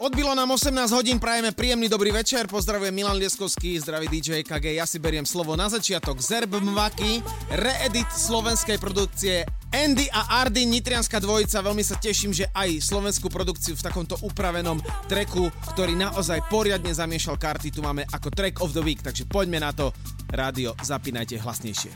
Odbilo 0.00 0.32
nám 0.32 0.56
18 0.56 0.96
hodín, 0.96 1.20
prajeme 1.20 1.52
príjemný 1.52 1.84
dobrý 1.84 2.08
večer, 2.08 2.48
pozdravujem 2.48 2.88
Milan 2.88 3.20
Lieskovský, 3.20 3.76
zdraví 3.84 4.08
DJ 4.08 4.40
KG, 4.40 4.80
ja 4.80 4.88
si 4.88 4.96
beriem 4.96 5.28
slovo 5.28 5.52
na 5.60 5.68
začiatok. 5.68 6.16
Zerb 6.24 6.56
Mvaky, 6.56 7.20
reedit 7.52 8.08
slovenskej 8.08 8.80
produkcie 8.80 9.44
Andy 9.70 10.08
a 10.08 10.40
Ardy, 10.40 10.64
Nitrianská 10.64 11.20
dvojica, 11.20 11.60
veľmi 11.60 11.84
sa 11.84 12.00
teším, 12.00 12.32
že 12.32 12.48
aj 12.48 12.80
slovenskú 12.80 13.28
produkciu 13.28 13.76
v 13.76 13.84
takomto 13.84 14.16
upravenom 14.24 14.80
treku, 15.04 15.52
ktorý 15.76 15.92
naozaj 15.92 16.48
poriadne 16.48 16.96
zamiešal 16.96 17.36
karty, 17.36 17.68
tu 17.68 17.84
máme 17.84 18.08
ako 18.08 18.32
track 18.32 18.64
of 18.64 18.72
the 18.72 18.80
week, 18.80 19.04
takže 19.04 19.28
poďme 19.28 19.60
na 19.60 19.76
to, 19.76 19.92
rádio, 20.32 20.72
zapínajte 20.80 21.36
hlasnejšie. 21.36 21.92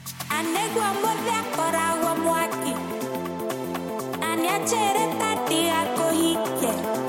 Mi 4.45 4.51
piacere 4.51 5.17
darti 5.17 5.71
alcoli, 5.71 6.33
yeah. 6.61 7.04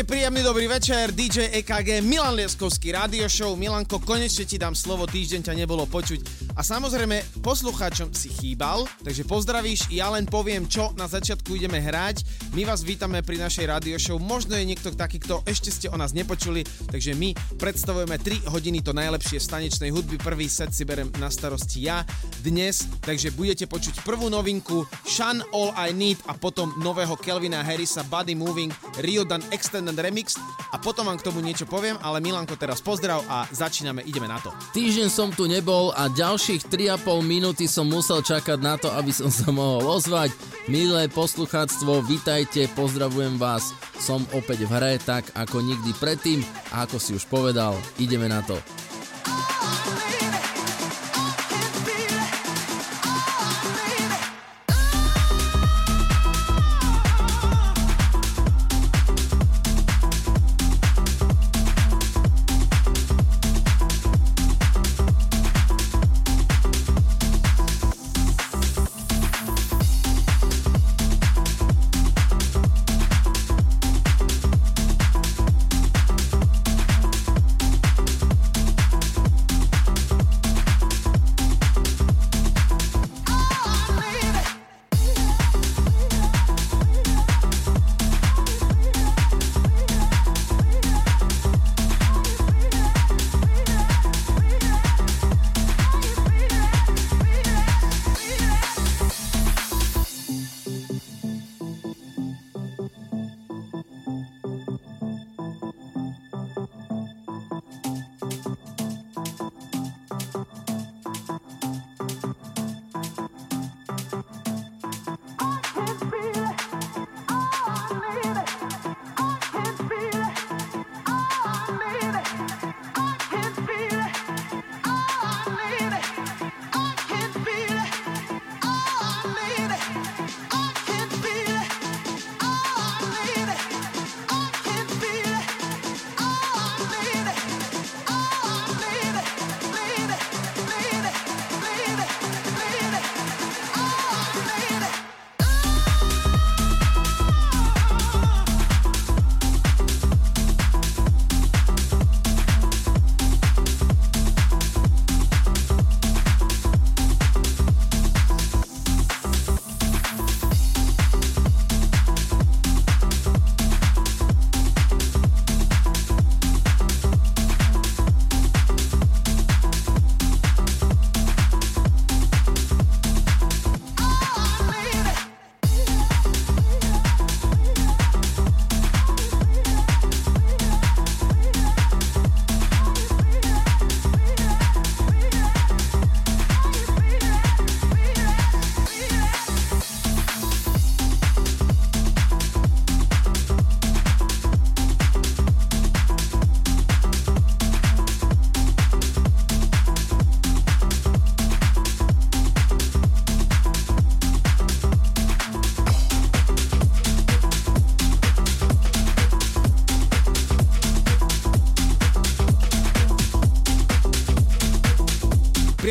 hike 0.00 0.10
Príjemný 0.10 0.42
dobrý 0.42 0.66
večer, 0.68 1.12
DJ 1.14 1.48
EKG, 1.62 2.04
Milan 2.04 2.36
Lieskovský, 2.36 2.92
radio 2.92 3.24
show. 3.24 3.56
Milanko, 3.56 4.02
konečne 4.02 4.44
ti 4.44 4.60
dám 4.60 4.76
slovo, 4.76 5.08
týždeň 5.08 5.48
ťa 5.48 5.54
nebolo 5.54 5.88
počuť. 5.88 6.50
A 6.58 6.66
samozrejme, 6.66 7.40
poslucháčom 7.40 8.12
si 8.12 8.28
chýbal, 8.28 8.84
takže 9.00 9.24
pozdravíš, 9.24 9.88
ja 9.88 10.12
len 10.12 10.28
poviem, 10.28 10.68
čo 10.68 10.92
na 10.98 11.08
začiatku 11.08 11.56
ideme 11.56 11.80
hrať. 11.80 12.26
My 12.52 12.68
vás 12.68 12.84
vítame 12.84 13.24
pri 13.24 13.40
našej 13.40 13.64
radio 13.70 13.96
show. 13.96 14.20
Možno 14.20 14.58
je 14.58 14.68
niekto 14.68 14.92
taký, 14.92 15.22
kto 15.22 15.46
ešte 15.48 15.72
ste 15.72 15.86
o 15.88 15.96
nás 15.96 16.12
nepočuli, 16.12 16.66
takže 16.90 17.16
my 17.16 17.32
predstavujeme 17.56 18.20
3 18.20 18.50
hodiny 18.50 18.84
to 18.84 18.92
najlepšie 18.92 19.40
v 19.40 19.46
stanečnej 19.46 19.90
hudby. 19.94 20.20
Prvý 20.20 20.50
set 20.50 20.74
si 20.74 20.84
berem 20.84 21.08
na 21.16 21.32
starosti 21.32 21.86
ja 21.86 22.04
dnes, 22.44 22.84
takže 23.00 23.32
budete 23.32 23.64
počuť 23.70 24.04
prvú 24.04 24.28
novinku 24.28 24.84
Shun 25.06 25.40
All 25.54 25.72
I 25.78 25.94
Need 25.94 26.24
a 26.28 26.36
potom 26.36 26.76
nového 26.82 27.14
Kelvina 27.16 27.64
Harrisa 27.64 28.04
Body 28.04 28.36
Moving 28.36 28.74
Rio 29.00 29.24
Dan 29.24 29.42
Extended 29.50 29.96
Remix 29.96 30.36
a 30.70 30.76
potom 30.76 31.08
vám 31.08 31.18
k 31.18 31.26
tomu 31.26 31.40
niečo 31.40 31.66
poviem, 31.66 31.98
ale 32.04 32.22
Milanko 32.22 32.54
teraz 32.54 32.78
pozdrav 32.84 33.24
a 33.26 33.48
začíname, 33.50 34.04
ideme 34.06 34.28
na 34.28 34.38
to. 34.38 34.52
Týždeň 34.76 35.08
som 35.10 35.28
tu 35.32 35.48
nebol 35.50 35.90
a 35.96 36.06
ďalších 36.12 36.68
3,5 36.68 37.24
minúty 37.24 37.64
som 37.66 37.88
musel 37.88 38.22
čakať 38.22 38.58
na 38.60 38.76
to, 38.78 38.92
aby 38.92 39.10
som 39.10 39.32
sa 39.32 39.50
mohol 39.50 39.82
ozvať. 39.88 40.30
Milé 40.70 41.10
poslucháctvo, 41.10 42.04
vitajte, 42.06 42.70
pozdravujem 42.78 43.40
vás. 43.40 43.74
Som 44.00 44.24
opäť 44.32 44.64
v 44.64 44.72
hre 44.76 44.92
tak 45.02 45.28
ako 45.34 45.60
nikdy 45.60 45.90
predtým 45.98 46.40
a 46.72 46.86
ako 46.86 46.96
si 47.02 47.12
už 47.16 47.26
povedal, 47.26 47.76
ideme 47.98 48.30
na 48.30 48.40
to. 48.46 48.56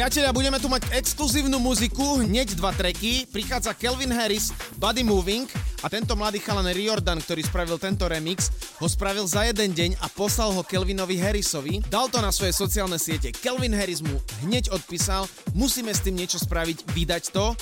Priatelia, 0.10 0.34
budeme 0.34 0.58
tu 0.58 0.66
mať 0.74 0.90
exkluzívnu 0.98 1.62
muziku, 1.62 2.26
hneď 2.26 2.58
dva 2.58 2.74
treky. 2.74 3.30
Prichádza 3.30 3.78
Kelvin 3.78 4.10
Harris, 4.10 4.50
Body 4.82 5.06
Moving 5.06 5.46
a 5.86 5.88
tento 5.88 6.18
mladý 6.18 6.42
chalan 6.42 6.66
Riordan, 6.66 7.22
ktorý 7.22 7.46
spravil 7.46 7.78
tento 7.78 8.10
remix, 8.10 8.50
ho 8.82 8.90
spravil 8.90 9.30
za 9.30 9.46
jeden 9.46 9.70
deň 9.70 10.02
a 10.02 10.10
poslal 10.10 10.50
ho 10.50 10.66
Kelvinovi 10.66 11.14
Harrisovi. 11.22 11.86
Dal 11.94 12.10
to 12.10 12.26
na 12.26 12.34
svoje 12.34 12.58
sociálne 12.58 12.98
siete. 12.98 13.30
Kelvin 13.30 13.78
Harris 13.78 14.02
mu 14.02 14.18
hneď 14.42 14.74
odpísal, 14.74 15.30
musíme 15.54 15.94
s 15.94 16.02
tým 16.02 16.18
niečo 16.18 16.42
spraviť, 16.42 16.90
vydať 16.90 17.24
to 17.30 17.54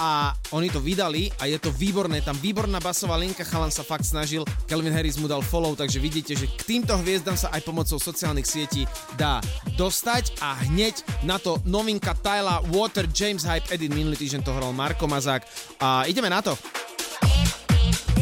a 0.00 0.32
oni 0.56 0.72
to 0.72 0.80
vydali 0.80 1.28
a 1.36 1.44
je 1.44 1.60
to 1.60 1.68
výborné, 1.76 2.24
tam 2.24 2.32
výborná 2.40 2.80
basová 2.80 3.20
linka, 3.20 3.44
chalan 3.44 3.68
sa 3.68 3.84
fakt 3.84 4.08
snažil, 4.08 4.48
Kelvin 4.64 4.96
Harris 4.96 5.20
mu 5.20 5.28
dal 5.28 5.44
follow, 5.44 5.76
takže 5.76 6.00
vidíte, 6.00 6.32
že 6.32 6.48
k 6.48 6.64
týmto 6.64 6.96
hviezdam 7.04 7.36
sa 7.36 7.52
aj 7.52 7.60
pomocou 7.68 8.00
sociálnych 8.00 8.48
sietí 8.48 8.88
dá 9.20 9.44
dostať 9.80 10.44
a 10.44 10.60
hneď 10.68 11.24
na 11.24 11.40
to 11.40 11.56
novinka 11.64 12.12
Tyla 12.20 12.60
Water 12.68 13.08
James 13.08 13.48
Hype 13.48 13.72
Edit, 13.72 13.88
minulý 13.96 14.20
týždeň 14.20 14.44
to 14.44 14.52
hral 14.52 14.76
Marko 14.76 15.08
Mazák 15.08 15.48
a 15.80 16.04
ideme 16.04 16.28
na 16.28 16.44
to. 16.44 16.52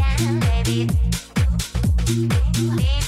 Baby, 0.07 0.87
baby. 0.87 1.09
Lieskovský 2.09 3.08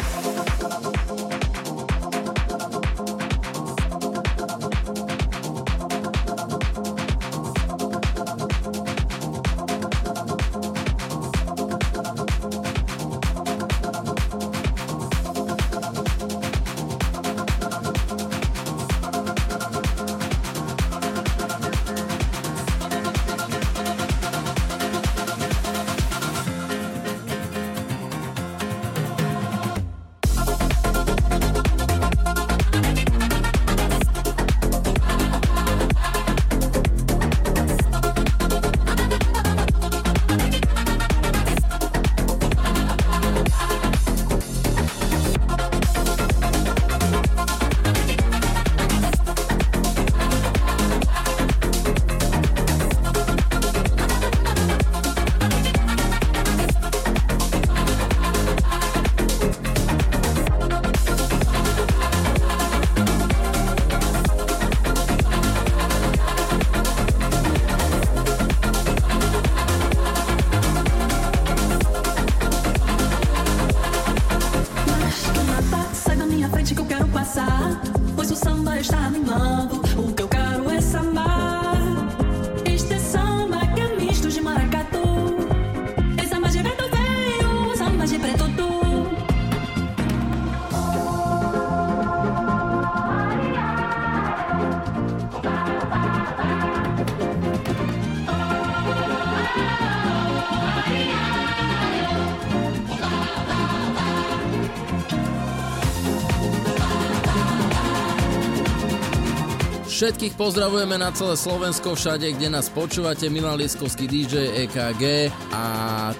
Všetkých 110.01 110.33
pozdravujeme 110.33 110.97
na 110.97 111.13
celé 111.13 111.37
Slovensko, 111.37 111.93
všade, 111.93 112.25
kde 112.33 112.49
nás 112.49 112.73
počúvate. 112.73 113.29
Milan 113.29 113.61
Lieskovský 113.61 114.09
DJ 114.09 114.65
EKG 114.65 115.29
a 115.53 115.63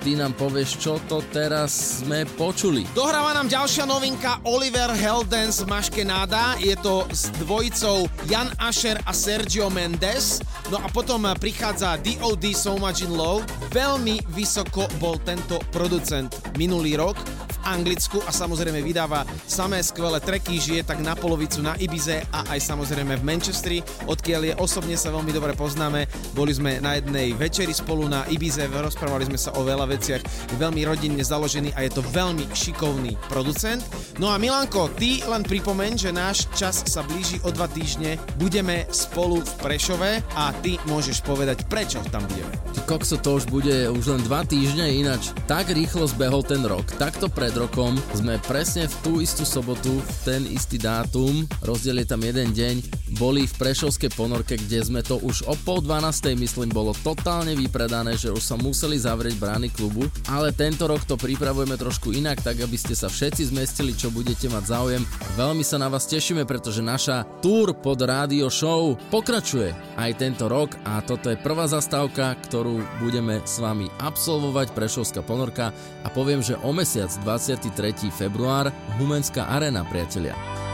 ty 0.06 0.14
nám 0.14 0.38
povieš, 0.38 0.78
čo 0.78 1.02
to 1.10 1.26
teraz 1.34 2.06
sme 2.06 2.30
počuli. 2.38 2.86
Dohráva 2.94 3.34
nám 3.34 3.50
ďalšia 3.50 3.90
novinka 3.90 4.38
Oliver 4.46 4.94
Heldens 4.94 5.66
Maške 5.66 6.06
Nada. 6.06 6.54
Je 6.62 6.78
to 6.78 7.10
s 7.10 7.34
dvojicou 7.42 8.06
Jan 8.30 8.54
Asher 8.62 9.02
a 9.02 9.18
Sergio 9.18 9.74
Mendes. 9.74 10.46
No 10.70 10.78
a 10.78 10.86
potom 10.86 11.26
prichádza 11.42 11.98
DOD 12.06 12.54
So 12.54 12.78
Much 12.78 13.02
In 13.02 13.18
Love. 13.18 13.50
Veľmi 13.74 14.22
vysoko 14.30 14.86
bol 15.02 15.18
tento 15.26 15.58
producent 15.74 16.30
minulý 16.54 17.02
rok 17.02 17.18
Anglicku 17.64 18.22
a 18.26 18.32
samozrejme 18.34 18.82
vydáva 18.82 19.26
samé 19.46 19.82
skvelé 19.82 20.18
treky, 20.22 20.58
žije 20.58 20.82
tak 20.88 21.00
na 21.02 21.14
polovicu 21.14 21.62
na 21.62 21.78
Ibize 21.78 22.26
a 22.34 22.46
aj 22.52 22.60
samozrejme 22.62 23.20
v 23.20 23.26
Manchestri, 23.26 23.78
odkiaľ 24.10 24.42
je 24.42 24.54
osobne 24.58 24.96
sa 24.98 25.14
veľmi 25.14 25.32
dobre 25.34 25.54
poznáme. 25.54 26.10
Boli 26.34 26.54
sme 26.56 26.82
na 26.82 26.98
jednej 26.98 27.34
večeri 27.38 27.74
spolu 27.74 28.10
na 28.10 28.26
Ibize, 28.28 28.66
rozprávali 28.68 29.28
sme 29.30 29.40
sa 29.40 29.54
o 29.58 29.62
veľa 29.62 29.86
veciach, 29.90 30.22
je 30.24 30.56
veľmi 30.58 30.82
rodinne 30.88 31.22
založený 31.22 31.74
a 31.78 31.86
je 31.86 31.92
to 31.94 32.02
veľmi 32.12 32.50
šikovný 32.54 33.16
producent. 33.30 33.84
No 34.18 34.34
a 34.34 34.42
Milanko, 34.42 34.90
ty 34.98 35.22
len 35.26 35.46
pripomeň, 35.46 35.98
že 35.98 36.12
náš 36.16 36.50
čas 36.58 36.84
sa 36.86 37.06
blíži 37.06 37.40
o 37.46 37.50
dva 37.54 37.70
týždne, 37.70 38.18
budeme 38.38 38.86
spolu 38.90 39.42
v 39.42 39.52
Prešove 39.62 40.12
a 40.36 40.52
ty 40.60 40.82
môžeš 40.90 41.22
povedať, 41.24 41.66
prečo 41.70 42.02
tam 42.10 42.26
budeme. 42.28 42.71
Kokso, 42.86 43.18
to 43.22 43.38
už 43.38 43.46
bude 43.48 43.90
už 43.94 44.06
len 44.18 44.22
dva 44.26 44.42
týždne, 44.48 44.90
ináč 44.90 45.32
tak 45.46 45.70
rýchlo 45.70 46.08
zbehol 46.08 46.42
ten 46.42 46.64
rok, 46.64 46.88
takto 46.98 47.28
pred 47.28 47.54
rokom 47.54 47.94
sme 48.16 48.40
presne 48.48 48.88
v 48.88 48.96
tú 49.04 49.12
istú 49.22 49.44
sobotu, 49.46 49.92
v 50.00 50.18
ten 50.24 50.42
istý 50.48 50.80
dátum, 50.80 51.46
rozdiel 51.62 52.02
je 52.02 52.08
tam 52.08 52.22
jeden 52.24 52.50
deň, 52.56 52.76
boli 53.20 53.44
v 53.44 53.54
Prešovskej 53.60 54.16
ponorke, 54.16 54.56
kde 54.56 54.80
sme 54.82 55.02
to 55.04 55.20
už 55.20 55.44
o 55.52 55.56
pol 55.68 55.84
12. 55.84 56.32
myslím 56.40 56.72
bolo 56.72 56.96
totálne 57.04 57.52
vypredané, 57.54 58.16
že 58.16 58.32
už 58.32 58.40
sa 58.40 58.56
museli 58.56 58.96
zavrieť 58.96 59.36
brány 59.36 59.68
klubu, 59.70 60.08
ale 60.32 60.56
tento 60.56 60.88
rok 60.88 61.04
to 61.04 61.20
pripravujeme 61.20 61.76
trošku 61.76 62.16
inak, 62.16 62.40
tak 62.40 62.64
aby 62.64 62.80
ste 62.80 62.96
sa 62.96 63.12
všetci 63.12 63.52
zmestili, 63.52 63.92
čo 63.92 64.08
budete 64.10 64.48
mať 64.48 64.64
záujem. 64.64 65.04
Veľmi 65.36 65.68
sa 65.68 65.76
na 65.76 65.92
vás 65.92 66.08
tešíme, 66.08 66.48
pretože 66.48 66.80
naša 66.80 67.28
tour 67.44 67.76
pod 67.76 68.00
rádio 68.00 68.48
show 68.48 68.96
pokračuje 69.12 69.76
aj 70.00 70.12
tento 70.16 70.48
rok 70.48 70.80
a 70.88 71.04
toto 71.04 71.28
je 71.28 71.36
prvá 71.36 71.68
zastávka, 71.68 72.32
ktorú 72.48 72.71
budeme 73.04 73.44
s 73.44 73.60
vami 73.60 73.92
absolvovať 74.00 74.72
Prešovská 74.72 75.20
ponorka 75.26 75.76
a 76.04 76.08
poviem, 76.08 76.40
že 76.40 76.56
o 76.64 76.72
mesiac 76.72 77.12
20 77.28 77.42
23. 77.52 78.12
február 78.12 78.72
Humenská 79.00 79.50
arena, 79.50 79.84
priatelia. 79.84 80.71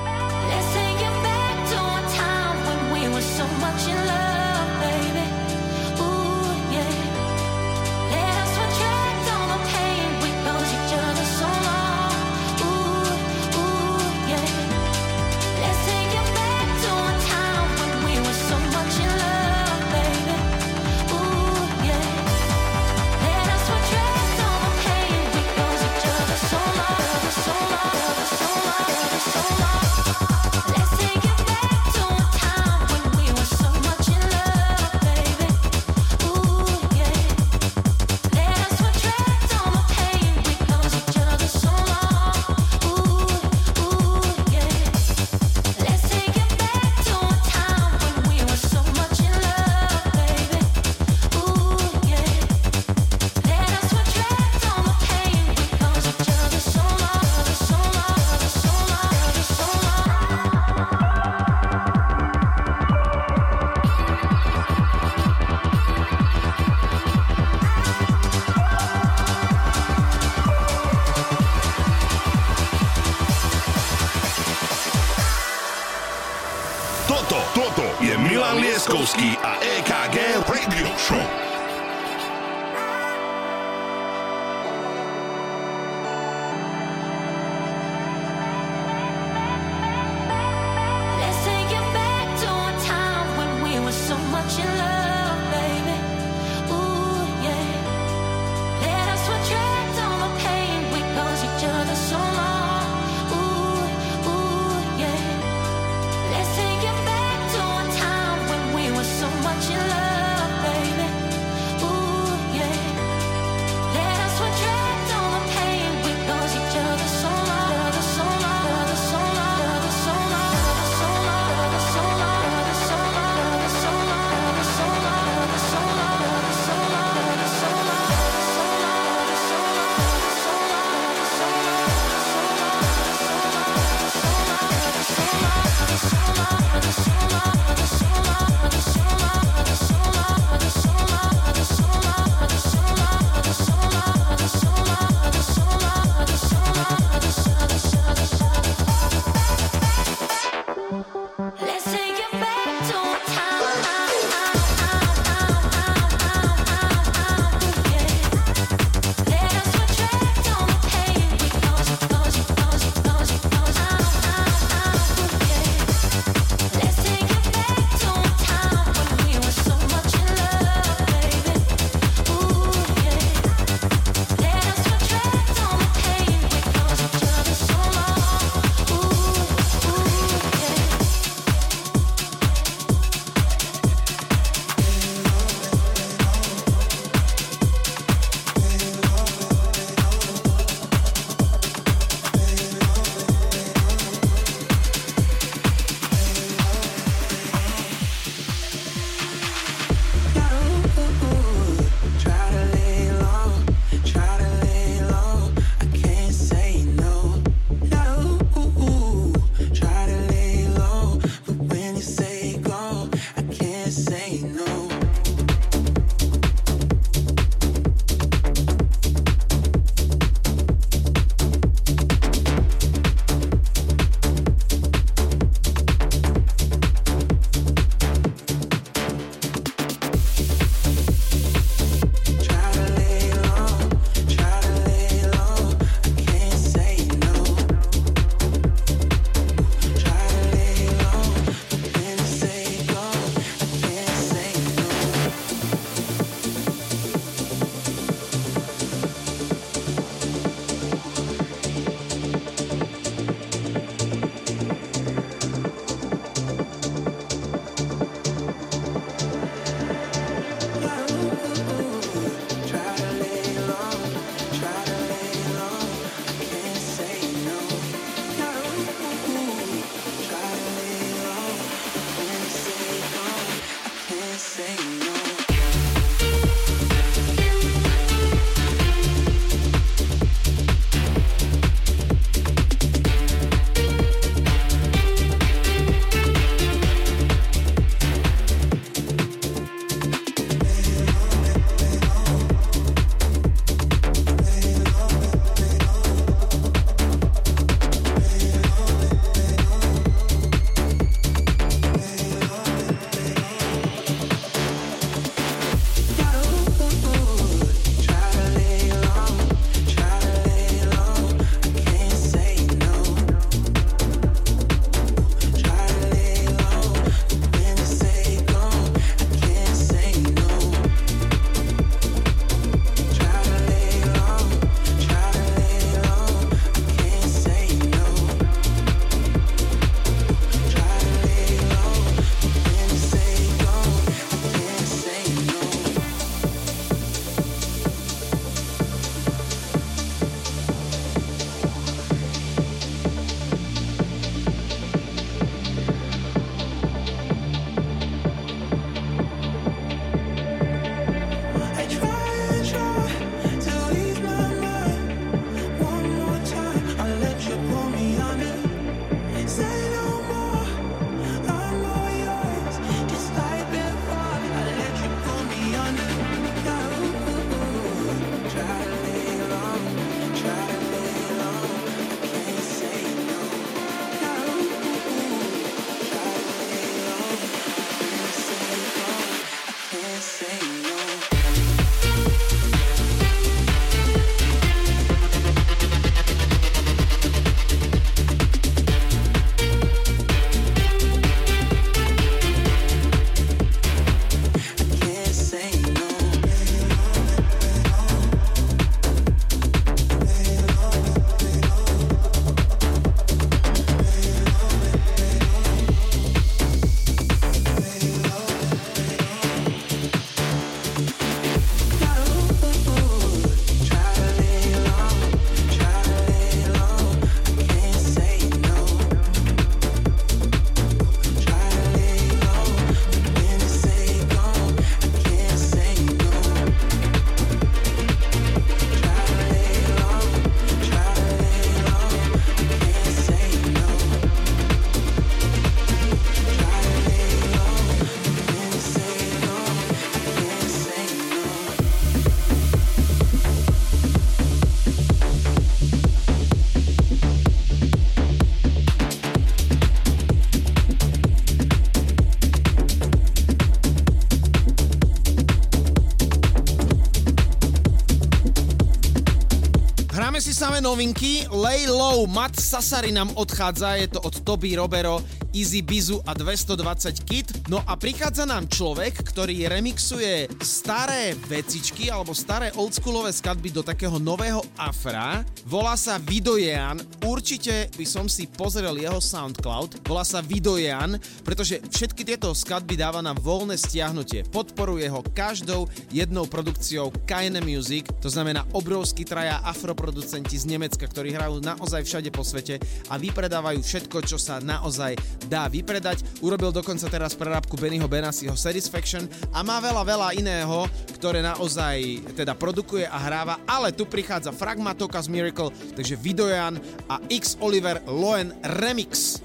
Samé 460.77 460.93
novinky. 460.93 461.41
Lay 461.49 461.89
Low, 461.89 462.29
Matt 462.29 462.61
Sasari 462.61 463.09
nám 463.09 463.33
odchádza, 463.33 463.97
je 463.97 464.07
to 464.13 464.21
od 464.21 464.45
Toby 464.45 464.77
Robero, 464.77 465.25
Easy 465.49 465.81
Bizu 465.81 466.21
a 466.21 466.37
220 466.37 467.17
Kit. 467.25 467.49
No 467.65 467.81
a 467.81 467.97
prichádza 467.97 468.45
nám 468.45 468.69
človek, 468.69 469.25
ktorý 469.25 469.65
remixuje 469.65 470.45
staré 470.61 471.33
vecičky 471.49 472.13
alebo 472.13 472.37
staré 472.37 472.69
oldschoolové 472.77 473.33
skladby 473.33 473.73
do 473.73 473.81
takého 473.81 474.21
nového 474.21 474.61
afra. 474.77 475.41
Volá 475.67 475.99
sa 475.99 476.15
Vidojean. 476.15 476.95
Určite 477.27 477.91
by 477.91 478.05
som 478.07 478.31
si 478.31 478.47
pozrel 478.47 479.03
jeho 479.03 479.19
Soundcloud. 479.19 479.99
Volá 480.07 480.23
sa 480.23 480.39
Vidojean, 480.39 481.19
pretože 481.43 481.83
všetky 481.91 482.23
tieto 482.23 482.55
skladby 482.55 482.95
dáva 482.95 483.19
na 483.19 483.35
voľné 483.35 483.75
stiahnutie. 483.75 484.47
Podporuje 484.47 485.11
ho 485.11 485.19
každou 485.35 485.91
jednou 486.07 486.47
produkciou 486.47 487.11
KN 487.27 487.59
Music, 487.67 488.07
to 488.23 488.31
znamená 488.31 488.63
obrovský 488.71 489.27
traja 489.27 489.59
afroproducenti 489.67 490.55
z 490.55 490.71
Nemecka, 490.71 491.03
ktorí 491.03 491.35
hrajú 491.35 491.59
naozaj 491.59 491.99
všade 492.07 492.31
po 492.31 492.47
svete 492.47 492.79
a 493.11 493.19
vypredávajú 493.19 493.83
všetko, 493.83 494.23
čo 494.23 494.39
sa 494.39 494.63
naozaj 494.63 495.19
dá 495.51 495.67
vypredať. 495.67 496.23
Urobil 496.39 496.71
dokonca 496.71 497.11
teraz 497.11 497.35
prerábku 497.35 497.75
Bennyho 497.75 498.07
Benasiho 498.07 498.55
Satisfaction 498.55 499.27
a 499.51 499.67
má 499.67 499.83
veľa, 499.83 500.07
veľa 500.07 500.29
iného, 500.31 500.87
ktoré 501.17 501.41
naozaj 501.41 502.21
teda 502.37 502.53
produkuje 502.53 503.09
a 503.09 503.17
hráva, 503.17 503.57
ale 503.65 503.89
tu 503.89 504.05
prichádza 504.05 504.53
Fragmatokas 504.53 505.25
Miracle, 505.25 505.73
takže 505.97 506.13
Videojan 506.13 506.77
a 507.09 507.17
X 507.25 507.57
Oliver 507.57 507.97
Loen 508.05 508.53
Remix. 508.77 509.36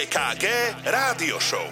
EKG 0.00 0.44
Rádio 0.84 1.36
Show. 1.38 1.69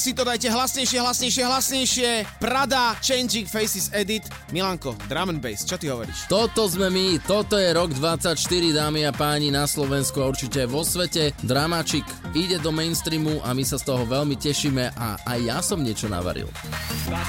Si 0.00 0.16
to 0.16 0.24
dajte 0.24 0.48
hlasnejšie, 0.48 0.96
hlasnejšie, 0.96 1.44
hlasnejšie. 1.44 2.10
Prada 2.40 2.96
Changing 3.04 3.44
Faces 3.44 3.92
Edit. 3.92 4.24
Milanko, 4.48 4.96
drum 5.12 5.28
and 5.28 5.44
bass, 5.44 5.60
čo 5.68 5.76
ty 5.76 5.92
hovoríš? 5.92 6.24
Toto 6.24 6.64
sme 6.64 6.88
my, 6.88 7.20
toto 7.20 7.60
je 7.60 7.68
rok 7.68 7.92
24, 7.92 8.32
dámy 8.72 9.04
a 9.04 9.12
páni, 9.12 9.52
na 9.52 9.68
Slovensku 9.68 10.24
a 10.24 10.32
určite 10.32 10.64
vo 10.64 10.80
svete. 10.88 11.36
Dramačik 11.44 12.08
ide 12.32 12.56
do 12.64 12.72
mainstreamu 12.72 13.44
a 13.44 13.52
my 13.52 13.60
sa 13.60 13.76
z 13.76 13.92
toho 13.92 14.08
veľmi 14.08 14.40
tešíme 14.40 14.96
a 14.96 15.20
aj 15.28 15.38
ja 15.44 15.60
som 15.60 15.84
niečo 15.84 16.08
navaril. 16.08 16.48
Uh-huh. 16.48 17.20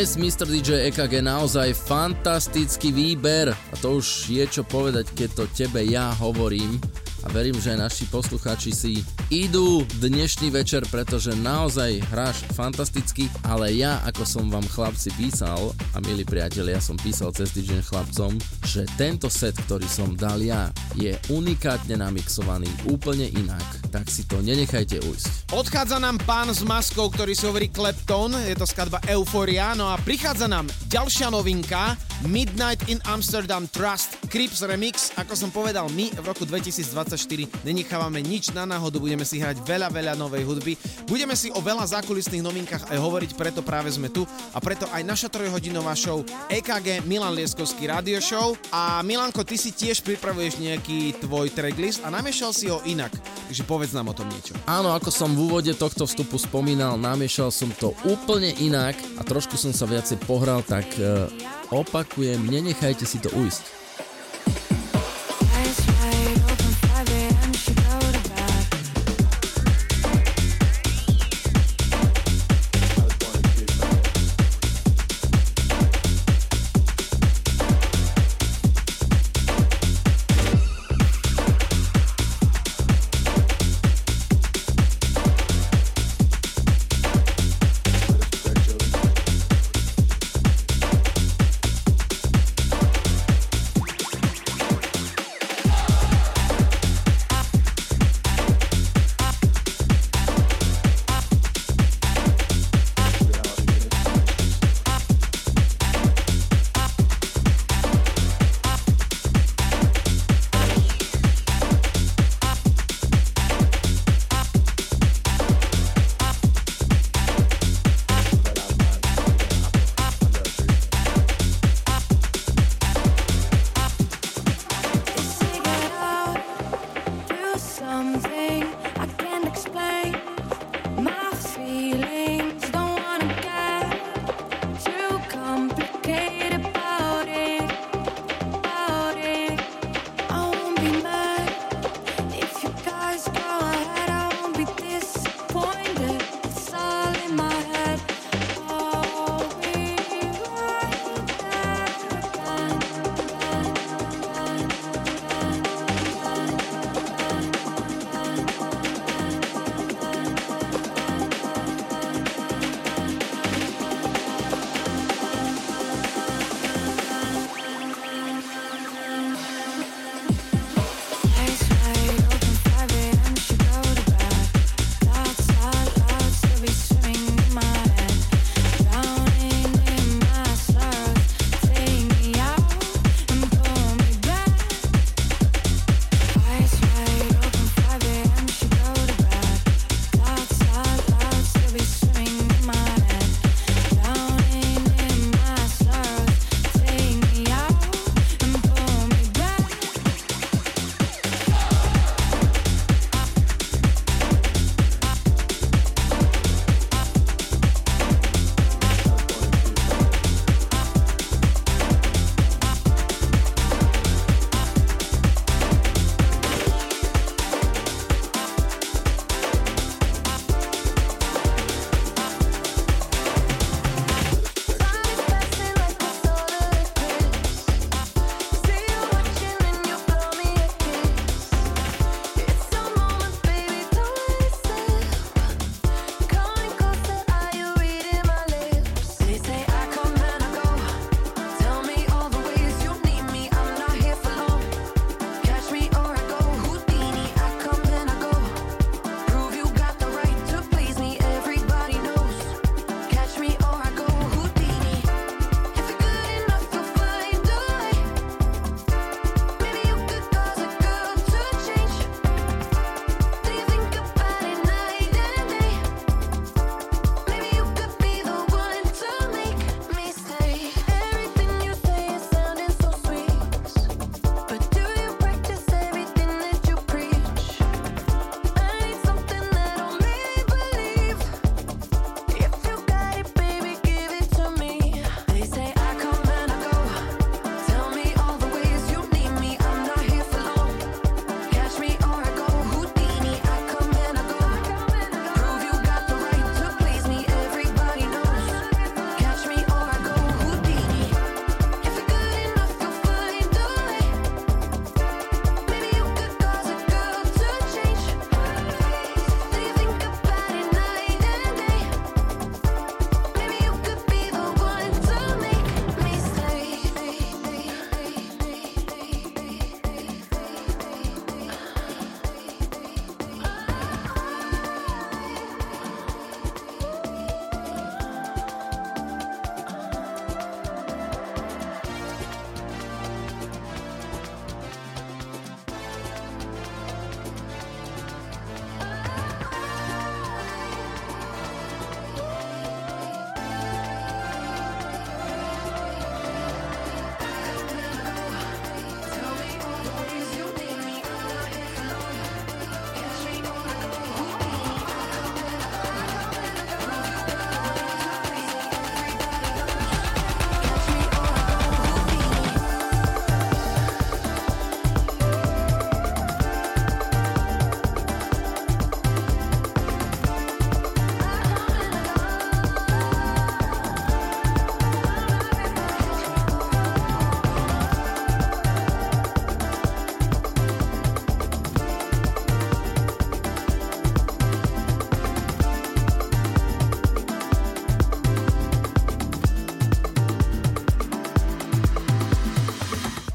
Dnes 0.00 0.16
Mr. 0.16 0.48
DJ 0.48 0.88
EKG 0.88 1.20
naozaj 1.20 1.76
fantastický 1.76 2.88
výber 2.88 3.52
a 3.52 3.74
to 3.84 4.00
už 4.00 4.32
je 4.32 4.48
čo 4.48 4.64
povedať, 4.64 5.12
keď 5.12 5.28
to 5.36 5.44
tebe 5.52 5.84
ja 5.84 6.16
hovorím 6.16 6.80
a 7.20 7.28
verím, 7.28 7.60
že 7.60 7.76
aj 7.76 7.84
naši 7.84 8.04
poslucháči 8.08 8.72
si 8.72 9.04
idú 9.28 9.84
dnešný 10.00 10.48
večer, 10.56 10.88
pretože 10.88 11.36
naozaj 11.36 12.00
hráš 12.16 12.48
fantasticky, 12.56 13.28
ale 13.44 13.76
ja, 13.76 14.00
ako 14.08 14.24
som 14.24 14.48
vám 14.48 14.64
chlapci 14.72 15.12
písal, 15.20 15.76
a 15.92 16.00
milí 16.00 16.24
priatelia, 16.24 16.80
ja 16.80 16.82
som 16.82 16.96
písal 16.96 17.36
cez 17.36 17.52
týždeň 17.52 17.84
chlapcom, 17.84 18.32
že 18.64 18.88
tento 18.96 19.28
set, 19.28 19.52
ktorý 19.68 19.84
som 19.84 20.16
dal 20.16 20.40
ja, 20.40 20.72
je 20.96 21.12
unikátne 21.28 22.00
namixovaný 22.00 22.72
úplne 22.88 23.28
inak, 23.36 23.68
tak 23.92 24.08
si 24.08 24.24
to 24.24 24.40
nenechajte 24.40 24.96
ujsť. 24.96 25.39
Odchádza 25.50 25.98
nám 25.98 26.14
pán 26.22 26.46
s 26.46 26.62
maskou, 26.62 27.10
ktorý 27.10 27.34
si 27.34 27.42
hovorí 27.42 27.66
Klepton, 27.66 28.30
je 28.38 28.54
to 28.54 28.62
skladba 28.62 29.02
Euphoria, 29.10 29.74
no 29.74 29.90
a 29.90 29.98
prichádza 29.98 30.46
nám 30.46 30.70
ďalšia 30.86 31.26
novinka, 31.26 31.98
Midnight 32.22 32.86
in 32.86 33.02
Amsterdam 33.02 33.66
Trust 33.66 34.14
Crips 34.30 34.62
Remix. 34.62 35.10
Ako 35.18 35.34
som 35.34 35.50
povedal, 35.50 35.90
my 35.90 36.14
v 36.14 36.22
roku 36.22 36.46
2024 36.46 37.66
nenechávame 37.66 38.22
nič 38.22 38.54
na 38.54 38.62
náhodu, 38.62 39.02
budeme 39.02 39.26
si 39.26 39.42
hrať 39.42 39.66
veľa, 39.66 39.90
veľa 39.90 40.14
novej 40.14 40.46
hudby. 40.46 40.78
Budeme 41.10 41.34
si 41.34 41.50
o 41.50 41.58
veľa 41.58 41.82
zákulisných 41.98 42.46
novinkách 42.46 42.86
aj 42.86 42.98
hovoriť, 43.02 43.34
preto 43.34 43.66
práve 43.66 43.90
sme 43.90 44.06
tu 44.06 44.22
a 44.54 44.58
preto 44.62 44.86
aj 44.94 45.02
naša 45.02 45.34
trojhodinová 45.34 45.98
show 45.98 46.22
EKG 46.46 47.02
Milan 47.10 47.34
Lieskovský 47.34 47.90
Radio 47.90 48.22
Show. 48.22 48.54
A 48.70 49.02
Milanko, 49.02 49.42
ty 49.42 49.58
si 49.58 49.74
tiež 49.74 50.06
pripravuješ 50.06 50.62
nejaký 50.62 51.18
tvoj 51.18 51.50
tracklist 51.50 52.06
a 52.06 52.12
namiešal 52.14 52.54
si 52.54 52.70
ho 52.70 52.78
inak. 52.86 53.10
Takže 53.50 53.66
povedz 53.66 53.90
nám 53.90 54.06
o 54.06 54.14
tom 54.14 54.30
niečo. 54.30 54.54
Áno, 54.70 54.94
ako 54.94 55.10
som 55.10 55.34
v 55.34 55.50
úvode 55.50 55.74
tohto 55.74 56.06
vstupu 56.06 56.38
spomínal, 56.38 56.94
namiešal 56.94 57.50
som 57.50 57.66
to 57.74 57.90
úplne 58.06 58.54
inak 58.62 58.94
a 59.18 59.26
trošku 59.26 59.58
som 59.58 59.74
sa 59.74 59.90
viacej 59.90 60.22
pohral, 60.22 60.62
tak 60.62 60.86
uh, 61.02 61.26
Opakujem, 61.70 62.50
nenechajte 62.50 63.06
si 63.06 63.22
to 63.22 63.30
ujsť. 63.30 63.79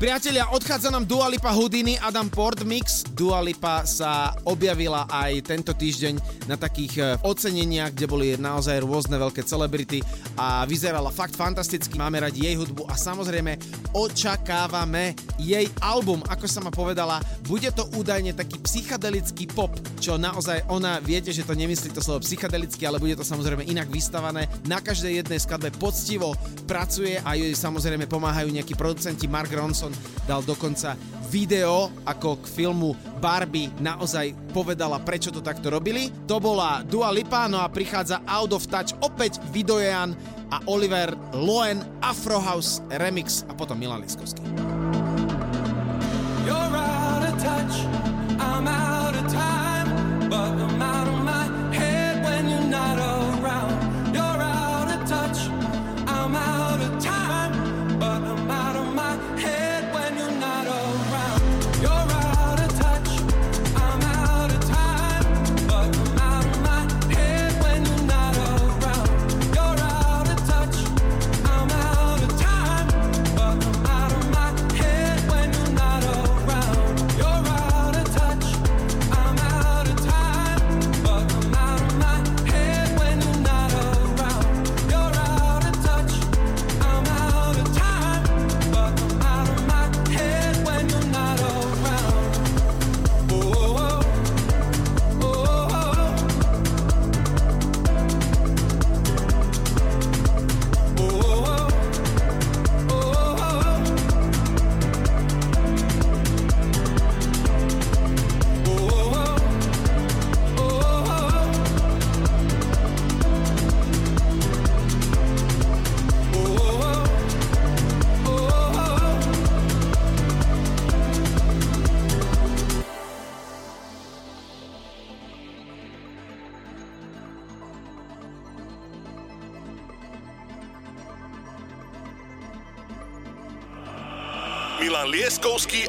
Priatelia, 0.05 0.53
odchádza 0.53 0.93
nám 0.93 1.09
Dua 1.09 1.25
Lipa 1.25 1.49
Houdini, 1.49 1.97
Adam 1.97 2.29
Port 2.29 2.61
Mix. 2.61 3.01
Dua 3.17 3.41
Lipa 3.41 3.89
sa 3.89 4.37
objavila 4.45 5.09
aj 5.09 5.49
tento 5.49 5.73
týždeň 5.73 6.45
na 6.45 6.53
takých 6.53 6.93
e, 7.01 7.03
oceneniach, 7.25 7.89
kde 7.89 8.05
boli 8.05 8.27
naozaj 8.37 8.85
rôzne 8.85 9.17
veľké 9.17 9.41
celebrity 9.41 10.05
a 10.37 10.61
vyzerala 10.69 11.09
fakt 11.09 11.33
fantasticky. 11.33 11.97
Máme 11.97 12.21
radi 12.21 12.45
jej 12.45 12.53
hudbu 12.53 12.85
a 12.85 12.93
samozrejme 12.93 13.57
očakávame 13.97 15.17
jej 15.41 15.65
album. 15.81 16.21
Ako 16.29 16.45
sa 16.45 16.61
ma 16.61 16.69
povedala, 16.69 17.17
bude 17.49 17.73
to 17.73 17.89
údajne 17.97 18.37
taký 18.37 18.61
psychedelický 18.61 19.49
pop, 19.57 19.73
čo 20.05 20.21
naozaj 20.21 20.69
ona, 20.69 21.01
viete, 21.01 21.33
že 21.33 21.41
to 21.41 21.57
nemyslí 21.57 21.89
to 21.89 21.97
slovo 21.97 22.21
psychedelicky, 22.21 22.85
ale 22.85 23.01
bude 23.01 23.17
to 23.17 23.25
samozrejme 23.25 23.65
inak 23.65 23.89
vystavané. 23.89 24.45
Na 24.69 24.77
každej 24.77 25.25
jednej 25.25 25.41
skladbe 25.41 25.73
poctivo 25.73 26.37
pracuje 26.69 27.17
a 27.25 27.33
jej 27.33 27.49
samozrejme 27.57 28.05
pomáhajú 28.05 28.53
nejakí 28.53 28.77
producenti. 28.77 29.25
Mark 29.25 29.49
Ronson 29.49 29.89
dal 30.29 30.45
dokonca 30.45 30.93
video, 31.33 31.89
ako 32.05 32.37
k 32.37 32.45
filmu 32.45 32.93
Barbie 33.17 33.73
naozaj 33.81 34.53
povedala, 34.53 35.01
prečo 35.01 35.33
to 35.33 35.41
takto 35.41 35.73
robili. 35.73 36.13
To 36.29 36.37
bola 36.37 36.85
Dua 36.85 37.09
Lipa, 37.09 37.49
no 37.49 37.57
a 37.57 37.65
prichádza 37.65 38.21
Out 38.29 38.53
of 38.53 38.69
Touch 38.69 38.93
opäť 39.01 39.41
Vidojan 39.49 40.13
a 40.53 40.61
Oliver 40.69 41.17
Loen 41.33 41.81
Afro 42.05 42.37
House 42.37 42.77
Remix 42.93 43.41
a 43.49 43.57
potom 43.57 43.73
Milan 43.81 44.05
Liskovský. 44.05 44.44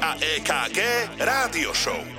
A 0.06 0.14
EKG 0.20 0.78
Rádio 1.18 1.74
Show. 1.74 2.15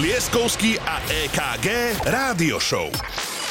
Lieskovský 0.00 0.80
a 0.80 0.96
EKG 1.12 1.92
Rádio 2.08 2.56
Show. 2.56 2.88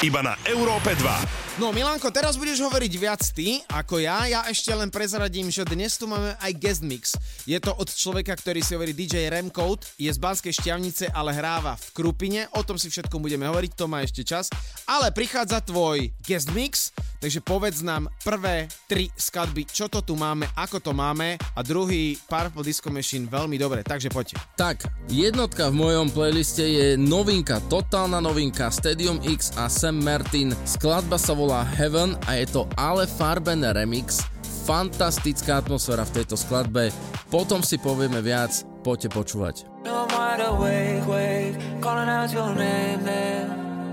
Iba 0.02 0.18
na 0.18 0.34
Európe 0.42 0.98
2. 0.98 1.62
No 1.62 1.70
Milanko, 1.70 2.10
teraz 2.10 2.34
budeš 2.34 2.58
hovoriť 2.66 2.92
viac 2.98 3.22
ty 3.30 3.62
ako 3.70 4.02
ja. 4.02 4.26
Ja 4.26 4.40
ešte 4.50 4.74
len 4.74 4.90
prezradím, 4.90 5.46
že 5.46 5.62
dnes 5.62 5.94
tu 5.94 6.10
máme 6.10 6.34
aj 6.42 6.52
guest 6.58 6.82
mix. 6.82 7.14
Je 7.46 7.54
to 7.62 7.70
od 7.70 7.86
človeka, 7.86 8.34
ktorý 8.34 8.66
si 8.66 8.74
hovorí 8.74 8.90
DJ 8.90 9.30
Remcode, 9.30 9.86
je 9.94 10.10
z 10.10 10.18
Banskej 10.18 10.50
šťavnice, 10.56 11.14
ale 11.14 11.30
hráva 11.30 11.78
v 11.78 11.86
Krupine. 11.94 12.50
O 12.58 12.66
tom 12.66 12.82
si 12.82 12.90
všetko 12.90 13.22
budeme 13.22 13.46
hovoriť, 13.46 13.70
to 13.78 13.86
má 13.86 14.02
ešte 14.02 14.26
čas. 14.26 14.50
Ale 14.90 15.14
prichádza 15.14 15.62
tvoj 15.62 16.10
guest 16.26 16.50
mix, 16.50 16.89
Takže 17.20 17.44
povedz 17.44 17.84
nám 17.84 18.08
prvé 18.24 18.64
tri 18.88 19.12
skladby, 19.12 19.68
čo 19.68 19.92
to 19.92 20.00
tu 20.00 20.16
máme, 20.16 20.48
ako 20.56 20.80
to 20.80 20.96
máme 20.96 21.36
a 21.36 21.60
druhý 21.60 22.16
Purple 22.24 22.64
Disco 22.64 22.88
Machine 22.88 23.28
veľmi 23.28 23.60
dobre, 23.60 23.84
takže 23.84 24.08
poď. 24.08 24.40
Tak, 24.56 24.88
jednotka 25.12 25.68
v 25.68 25.84
mojom 25.84 26.08
playliste 26.08 26.64
je 26.64 26.86
novinka, 26.96 27.60
totálna 27.68 28.24
novinka 28.24 28.72
Stadium 28.72 29.20
X 29.20 29.52
a 29.60 29.68
Sam 29.68 30.00
Martin. 30.00 30.56
Skladba 30.64 31.20
sa 31.20 31.36
volá 31.36 31.60
Heaven 31.76 32.16
a 32.24 32.40
je 32.40 32.48
to 32.48 32.64
Ale 32.80 33.04
Farben 33.04 33.68
Remix. 33.68 34.24
Fantastická 34.64 35.60
atmosféra 35.60 36.08
v 36.08 36.24
tejto 36.24 36.40
skladbe. 36.40 36.88
Potom 37.28 37.60
si 37.60 37.76
povieme 37.76 38.24
viac, 38.24 38.64
poďte 38.80 39.12
počúvať. 39.12 39.68
No, 39.84 40.08
awake, 40.08 41.04
wake, 41.04 41.56
calling. 41.84 42.08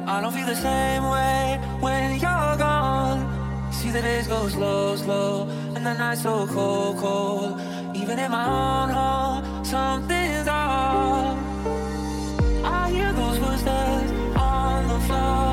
I 0.08 0.22
don't 0.22 0.32
feel 0.32 0.46
the 0.46 0.56
same 0.56 1.04
way 1.04 1.60
when 1.82 2.18
you're 2.18 2.56
gone. 2.58 2.77
See 3.78 3.92
the 3.92 4.02
days 4.02 4.26
go 4.26 4.50
slow, 4.50 4.96
slow, 4.96 5.48
and 5.76 5.86
the 5.86 5.94
nights 5.94 6.24
so 6.24 6.48
cold, 6.48 6.98
cold. 6.98 7.62
Even 7.96 8.18
in 8.18 8.32
my 8.32 8.46
own 8.46 8.90
home, 8.90 9.64
something's 9.64 10.48
off. 10.48 11.38
I 12.64 12.90
hear 12.90 13.14
those 13.14 13.38
footsteps 13.38 14.12
on 14.36 14.88
the 14.88 15.00
floor. 15.06 15.50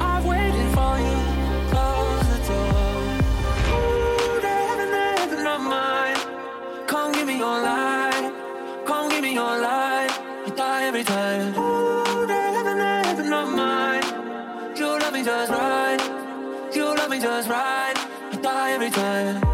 I've 0.00 0.24
waited 0.24 0.68
for 0.76 0.94
you. 1.06 1.20
Close 1.72 2.26
the 2.32 2.38
door. 2.48 2.88
Ooh, 3.76 4.40
they 4.40 4.60
haven't 4.70 5.62
mine. 5.62 6.20
Come 6.86 7.12
give 7.12 7.26
me 7.26 7.36
your 7.36 7.60
light. 7.70 8.32
Come 8.86 9.10
give 9.10 9.22
me 9.22 9.34
your 9.34 9.60
light. 9.68 10.10
You 10.46 10.54
die 10.54 10.84
every 10.84 11.04
time. 11.04 11.59
was 17.40 17.48
right. 17.48 17.94
You 18.32 18.42
die 18.42 18.72
every 18.72 18.90
time. 18.90 19.49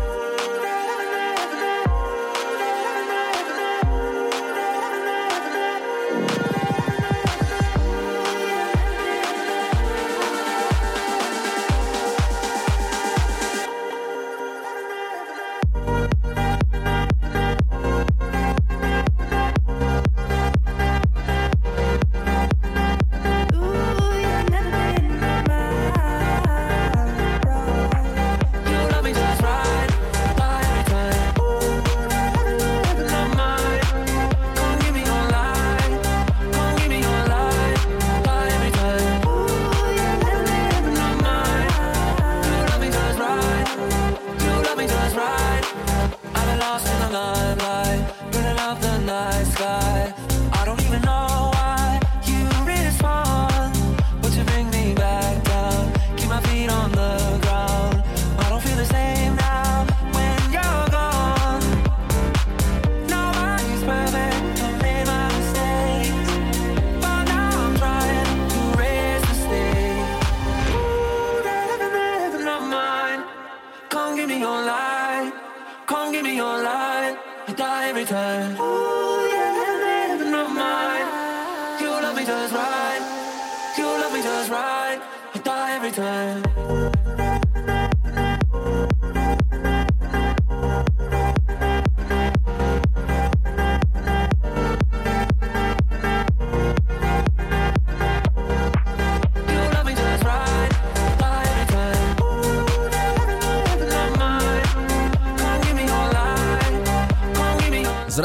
sky, 49.17 49.45
sky. 49.45 50.06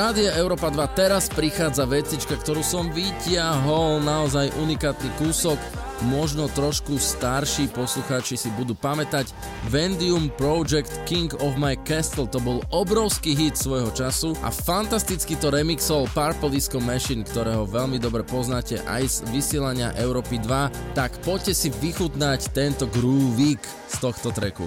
Rádia 0.02 0.34
Európa 0.34 0.74
2 0.74 0.98
teraz 0.98 1.30
prichádza 1.30 1.86
vecička, 1.86 2.34
ktorú 2.34 2.66
som 2.66 2.90
vyťahol, 2.90 4.02
naozaj 4.02 4.50
unikátny 4.58 5.14
kúsok, 5.22 5.62
možno 6.10 6.50
trošku 6.50 6.98
starší 6.98 7.70
poslucháči 7.70 8.34
si 8.34 8.50
budú 8.58 8.74
pamätať. 8.74 9.30
Vendium 9.70 10.34
Project 10.42 10.90
King 11.06 11.30
of 11.46 11.54
My 11.62 11.78
Castle 11.86 12.26
to 12.26 12.42
bol 12.42 12.66
obrovský 12.74 13.38
hit 13.38 13.62
svojho 13.62 13.94
času 13.94 14.34
a 14.42 14.50
fantasticky 14.50 15.38
to 15.38 15.54
remixol 15.54 16.10
Purple 16.18 16.50
Disco 16.50 16.82
Machine, 16.82 17.22
ktorého 17.22 17.70
veľmi 17.70 18.02
dobre 18.02 18.26
poznáte 18.26 18.82
aj 18.90 19.06
z 19.06 19.18
vysielania 19.30 19.94
Európy 20.02 20.42
2, 20.42 20.98
tak 20.98 21.14
poďte 21.22 21.54
si 21.54 21.70
vychutnať 21.70 22.50
tento 22.58 22.90
groovík 22.90 23.62
z 23.86 23.96
tohto 24.02 24.34
treku. 24.34 24.66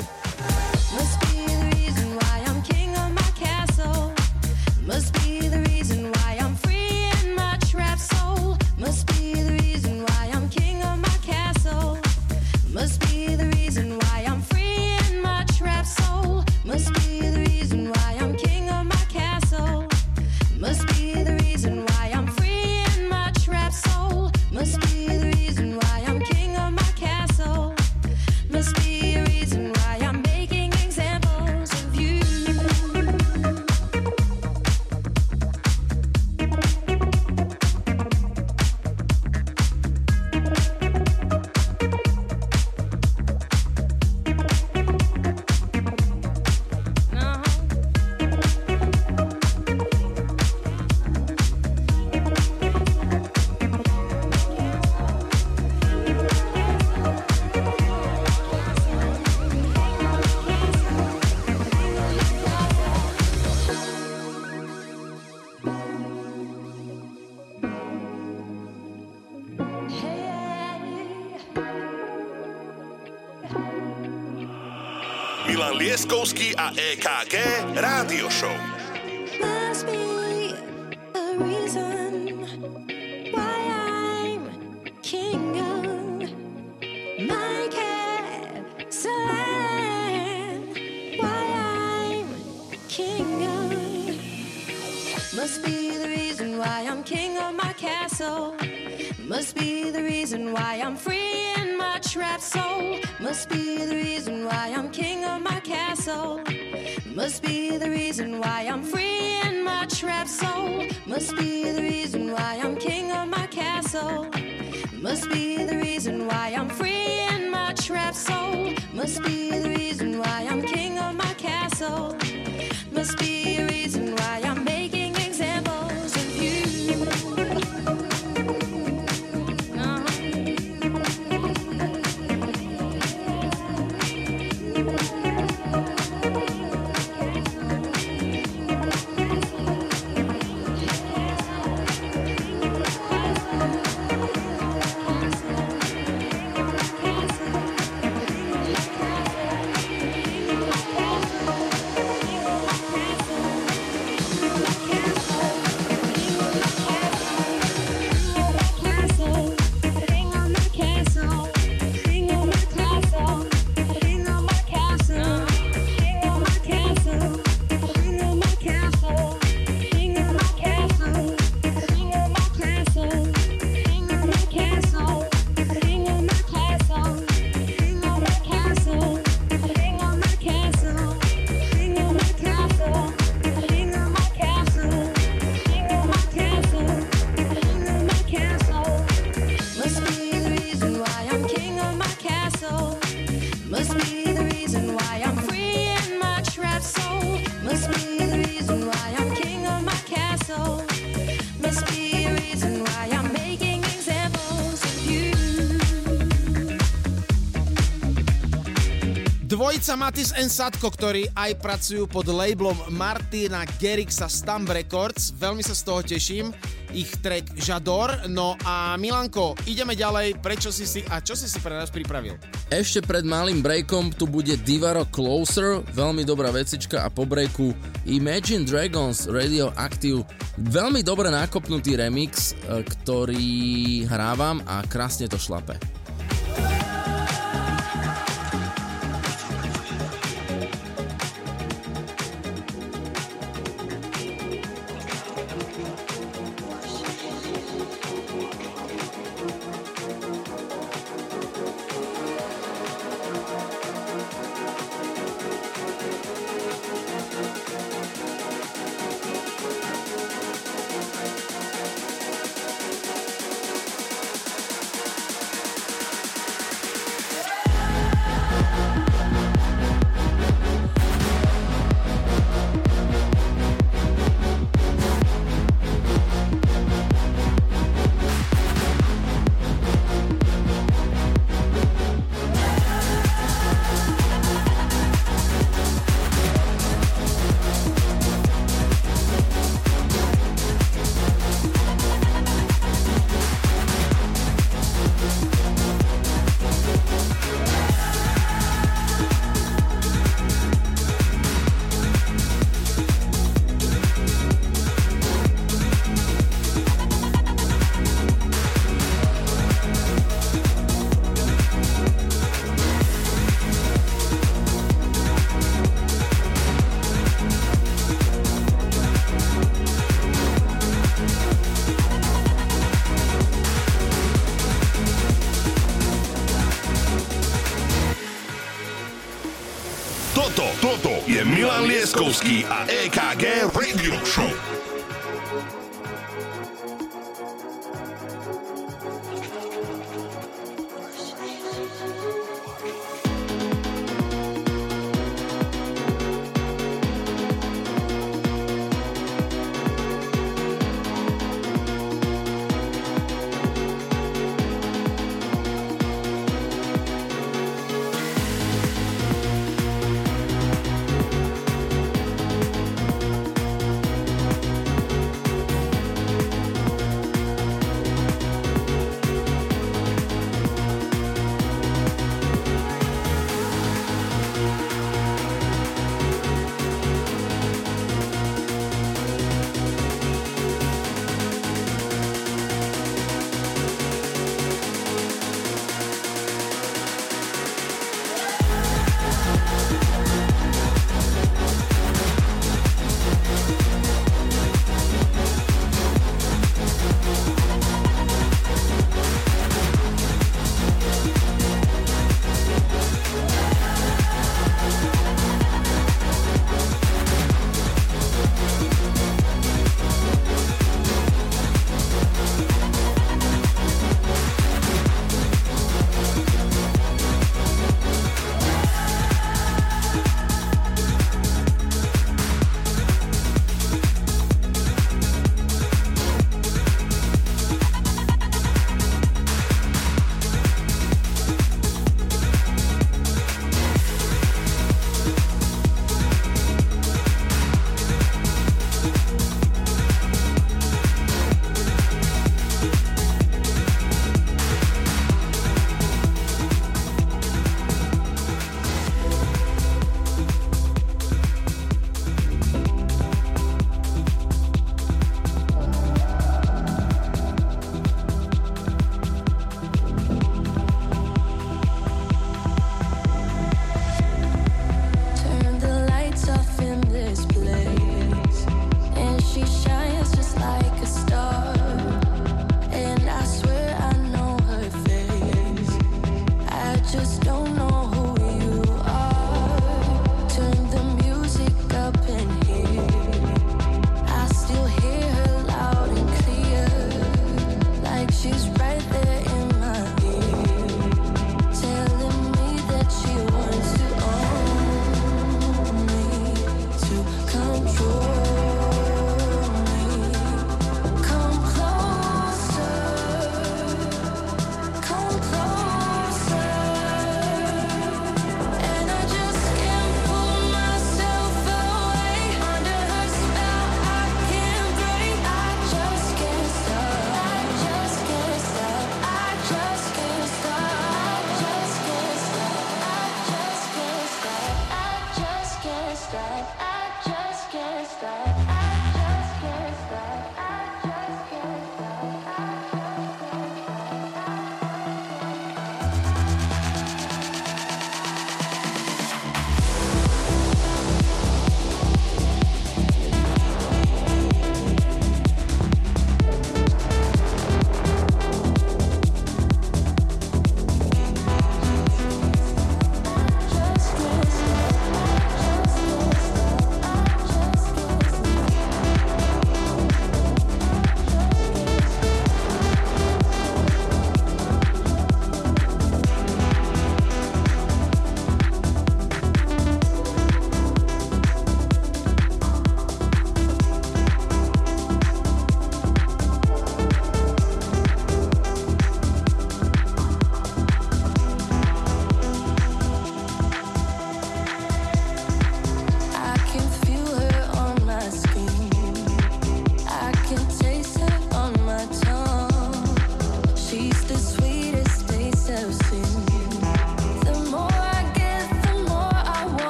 Dvojica 209.85 210.01
Matis 210.01 210.33
and 210.41 210.49
Sadko, 210.49 210.89
ktorí 210.89 211.29
aj 211.37 211.61
pracujú 211.61 212.09
pod 212.09 212.25
labelom 212.33 212.89
Martina 212.89 213.69
Gerixa 213.77 214.33
Stamp 214.33 214.73
Records. 214.73 215.37
Veľmi 215.37 215.61
sa 215.61 215.77
z 215.77 215.83
toho 215.85 216.01
teším. 216.01 216.57
Ich 216.97 217.13
track 217.21 217.53
Žador. 217.53 218.33
No 218.33 218.57
a 218.65 218.97
Milanko, 218.97 219.53
ideme 219.69 219.93
ďalej. 219.93 220.41
Prečo 220.41 220.73
si 220.73 220.89
si 220.89 221.05
a 221.05 221.21
čo 221.21 221.37
si 221.37 221.53
si 221.53 221.61
pre 221.61 221.77
nás 221.77 221.93
pripravil? 221.93 222.41
Ešte 222.73 223.05
pred 223.05 223.29
malým 223.29 223.61
breakom 223.61 224.09
tu 224.09 224.25
bude 224.25 224.57
Divaro 224.65 225.05
Closer, 225.13 225.85
veľmi 225.93 226.25
dobrá 226.25 226.49
vecička 226.49 227.05
a 227.05 227.13
po 227.13 227.29
breaku 227.29 227.77
Imagine 228.09 228.65
Dragons 228.65 229.29
Radioactive, 229.29 230.25
veľmi 230.65 231.05
dobre 231.05 231.29
nakopnutý 231.29 232.01
remix, 232.01 232.57
e, 232.57 232.81
ktorý 232.81 234.09
hrávam 234.09 234.65
a 234.65 234.81
krásne 234.89 235.29
to 235.29 235.37
šlape. 235.37 235.77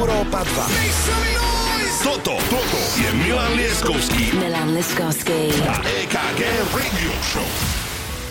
Európa 0.00 0.40
2. 0.48 2.00
Toto, 2.00 2.40
toto 2.48 2.80
je 2.96 3.04
Milan 3.20 3.52
Lieskovský. 3.52 4.32
Milan 4.32 4.72
Lieskovský. 4.72 5.52
A 5.68 5.76
EKG 5.84 6.40
Radio 6.72 7.12
Show. 7.20 7.44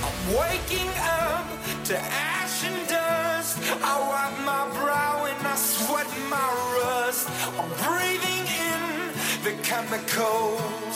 I'm 0.01 0.17
waking 0.33 0.89
up 0.97 1.45
to 1.85 1.93
ash 1.93 2.65
and 2.65 2.81
dust. 2.89 3.61
I 3.85 3.93
wipe 4.01 4.37
my 4.41 4.65
brow 4.81 5.29
and 5.29 5.45
I 5.45 5.53
sweat 5.53 6.09
my 6.25 6.49
rust. 6.81 7.29
I'm 7.53 7.69
breathing 7.85 8.49
in 8.49 8.81
the 9.45 9.53
chemicals. 9.61 10.88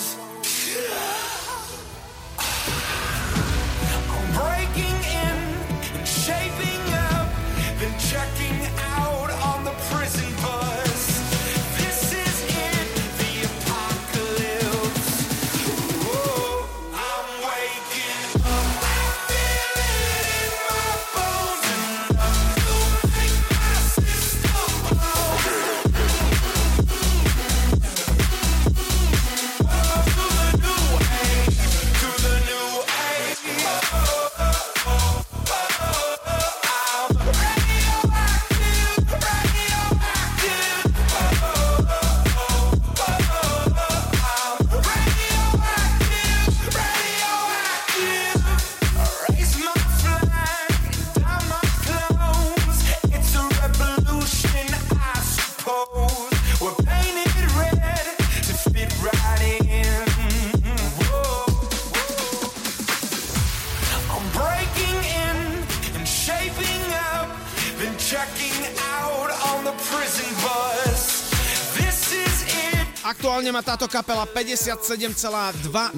táto 73.83 73.99
kapela 73.99 74.23
57,2 74.23 75.11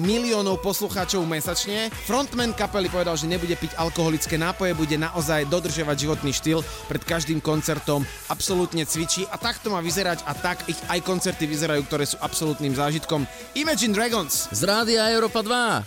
miliónov 0.02 0.58
poslucháčov 0.58 1.22
mesačne. 1.22 1.86
Frontman 2.02 2.50
kapely 2.50 2.90
povedal, 2.90 3.14
že 3.14 3.30
nebude 3.30 3.54
piť 3.54 3.78
alkoholické 3.78 4.34
nápoje, 4.34 4.74
bude 4.74 4.98
naozaj 4.98 5.46
dodržiavať 5.46 5.94
životný 5.94 6.34
štýl 6.34 6.66
pred 6.90 6.98
každým 7.06 7.38
koncertom, 7.38 8.02
absolútne 8.26 8.82
cvičí 8.82 9.22
a 9.30 9.38
tak 9.38 9.62
to 9.62 9.70
má 9.70 9.78
vyzerať 9.78 10.18
a 10.26 10.34
tak 10.34 10.66
ich 10.66 10.82
aj 10.90 10.98
koncerty 11.06 11.46
vyzerajú, 11.46 11.86
ktoré 11.86 12.10
sú 12.10 12.18
absolútnym 12.18 12.74
zážitkom. 12.74 13.22
Imagine 13.54 13.94
Dragons. 13.94 14.50
Z 14.50 14.66
Rádia 14.66 15.06
Európa 15.14 15.46
2. 15.46 15.86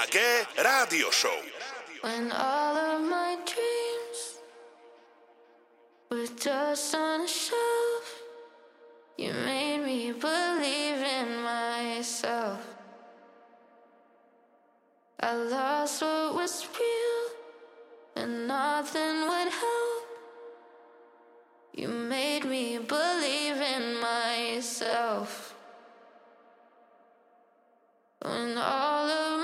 KG 0.00 0.18
Rádió 0.56 1.12
Show. 1.12 1.42
When 2.00 2.32
all 2.32 2.74
of 2.74 3.02
my 3.02 3.36
dreams 3.44 4.38
were 6.10 6.26
just 6.36 6.94
on 6.94 7.20
a 7.20 7.28
shelf, 7.28 8.22
you 9.18 9.34
made 9.34 9.84
me 9.84 10.12
believe 10.12 11.02
in 11.18 11.42
myself. 11.42 12.60
I 15.20 15.34
lost 15.34 16.00
what 16.00 16.34
was 16.34 16.66
real, 16.78 18.24
and 18.24 18.48
nothing 18.48 19.28
would 19.28 19.52
help. 19.52 20.04
You 21.74 21.88
made 21.88 22.46
me 22.46 22.78
believe 22.78 23.60
in 23.76 24.00
myself. 24.00 25.54
When 28.22 28.56
all 28.56 29.08
of 29.08 29.39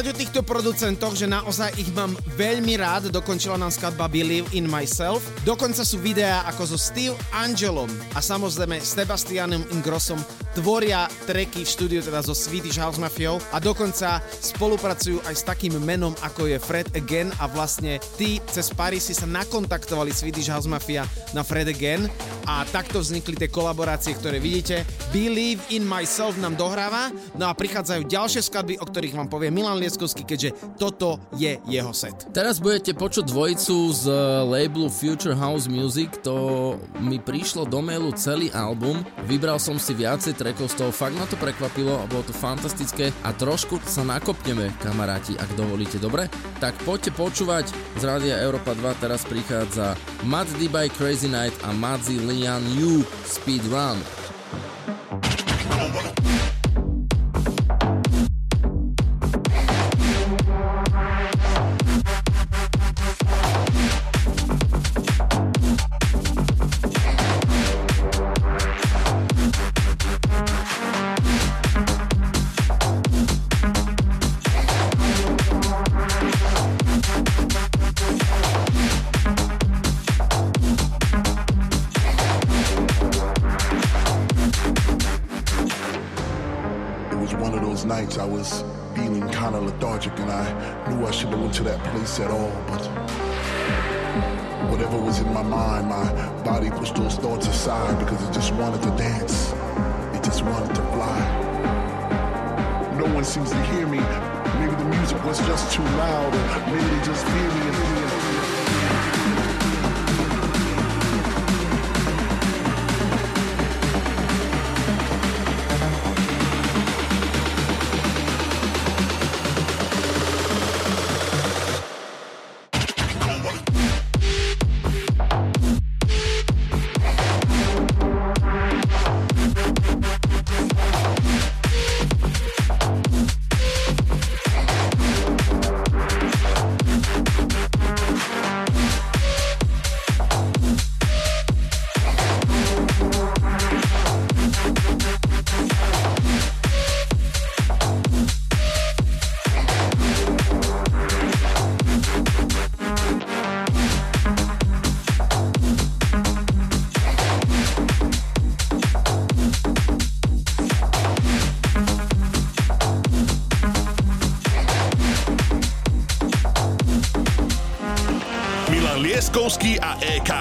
povedať 0.00 0.16
o 0.16 0.22
týchto 0.24 0.40
producentoch, 0.48 1.12
že 1.12 1.28
naozaj 1.28 1.76
ich 1.76 1.92
mám 1.92 2.16
veľmi 2.32 2.72
rád. 2.80 3.12
Dokončila 3.12 3.60
nám 3.60 3.68
skladba 3.68 4.08
Believe 4.08 4.48
in 4.56 4.64
Myself. 4.64 5.20
Dokonca 5.44 5.84
sú 5.84 6.00
videá 6.00 6.40
ako 6.48 6.72
so 6.72 6.78
Steve 6.80 7.12
Angelom 7.36 7.92
a 8.16 8.24
samozrejme 8.24 8.80
Sebastianom 8.80 9.60
Ingrossom 9.76 10.16
tvoria 10.56 11.04
tracky 11.28 11.62
v 11.62 11.68
štúdiu 11.68 12.00
teda 12.00 12.24
so 12.24 12.32
Swedish 12.32 12.80
House 12.80 12.96
Mafiou 12.96 13.44
a 13.52 13.60
dokonca 13.60 14.24
spolupracujú 14.24 15.20
aj 15.28 15.34
s 15.36 15.44
takým 15.44 15.76
menom 15.84 16.16
ako 16.24 16.48
je 16.48 16.56
Fred 16.56 16.88
Again 16.96 17.28
a 17.36 17.44
vlastne 17.52 18.00
tí 18.16 18.40
cez 18.48 18.72
Parisy 18.72 19.12
sa 19.12 19.28
nakontaktovali 19.28 20.16
Swedish 20.16 20.48
House 20.48 20.64
Mafia 20.64 21.04
na 21.36 21.44
Fred 21.44 21.68
Again 21.68 22.08
a 22.48 22.64
takto 22.72 23.04
vznikli 23.04 23.36
tie 23.36 23.52
kolaborácie, 23.52 24.16
ktoré 24.16 24.40
vidíte. 24.40 24.82
Believe 25.10 25.58
in 25.74 25.82
Myself 25.82 26.38
nám 26.38 26.54
dohráva, 26.54 27.10
no 27.34 27.50
a 27.50 27.52
prichádzajú 27.58 28.06
ďalšie 28.06 28.46
skladby, 28.46 28.78
o 28.78 28.86
ktorých 28.86 29.18
vám 29.18 29.26
povie 29.26 29.50
Milan 29.50 29.82
Lieskovský, 29.82 30.22
keďže 30.22 30.54
toto 30.78 31.18
je 31.34 31.58
jeho 31.66 31.90
set. 31.90 32.30
Teraz 32.30 32.62
budete 32.62 32.94
počuť 32.94 33.26
dvojicu 33.26 33.90
z 33.90 34.04
labelu 34.46 34.86
Future 34.86 35.34
House 35.34 35.66
Music, 35.66 36.14
to 36.22 36.78
mi 37.02 37.18
prišlo 37.18 37.66
do 37.66 37.82
mailu 37.82 38.14
celý 38.14 38.54
album, 38.54 39.02
vybral 39.26 39.58
som 39.58 39.82
si 39.82 39.98
viacej 39.98 40.38
trackov 40.38 40.70
z 40.70 40.78
toho, 40.78 40.94
fakt 40.94 41.18
ma 41.18 41.26
to 41.26 41.34
prekvapilo 41.42 41.98
a 41.98 42.06
bolo 42.06 42.22
to 42.22 42.34
fantastické. 42.34 43.10
A 43.26 43.34
trošku 43.34 43.82
sa 43.90 44.06
nakopneme, 44.06 44.70
kamaráti, 44.78 45.34
ak 45.34 45.58
dovolíte, 45.58 45.98
dobre? 45.98 46.30
Tak 46.62 46.78
poďte 46.86 47.10
počúvať. 47.18 47.66
Z 47.98 48.02
Rádia 48.06 48.38
Európa 48.38 48.78
2, 48.78 49.02
teraz 49.02 49.26
prichádza 49.26 49.98
Mad 50.22 50.46
D. 50.54 50.70
by 50.70 50.86
Crazy 50.94 51.26
Night 51.26 51.58
a 51.66 51.74
Madzi 51.74 52.14
Lian 52.22 52.62
Yu 52.78 53.02
Speed 53.26 53.66
Run. 53.74 53.98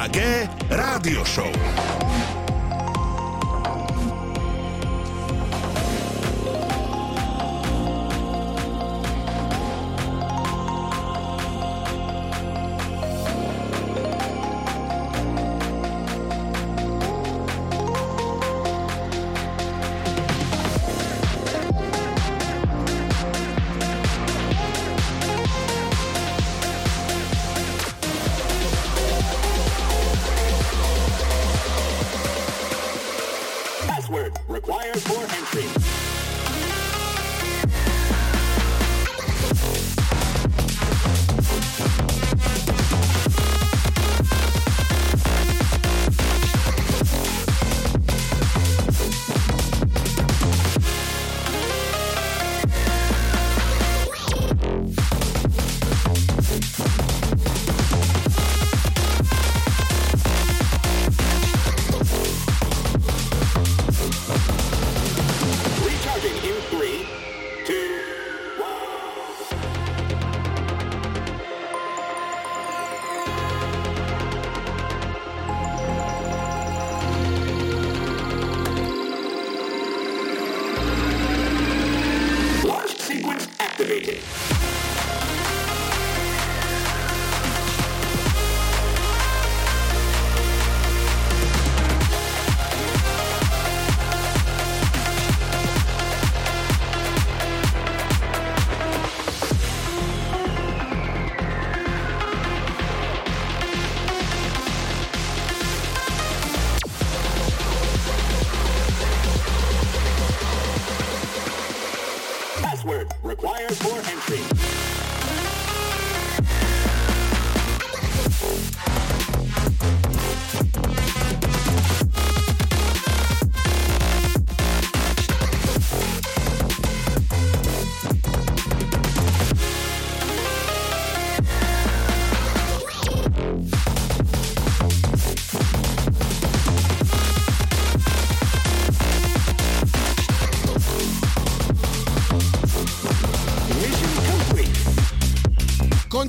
EKG 0.10 0.39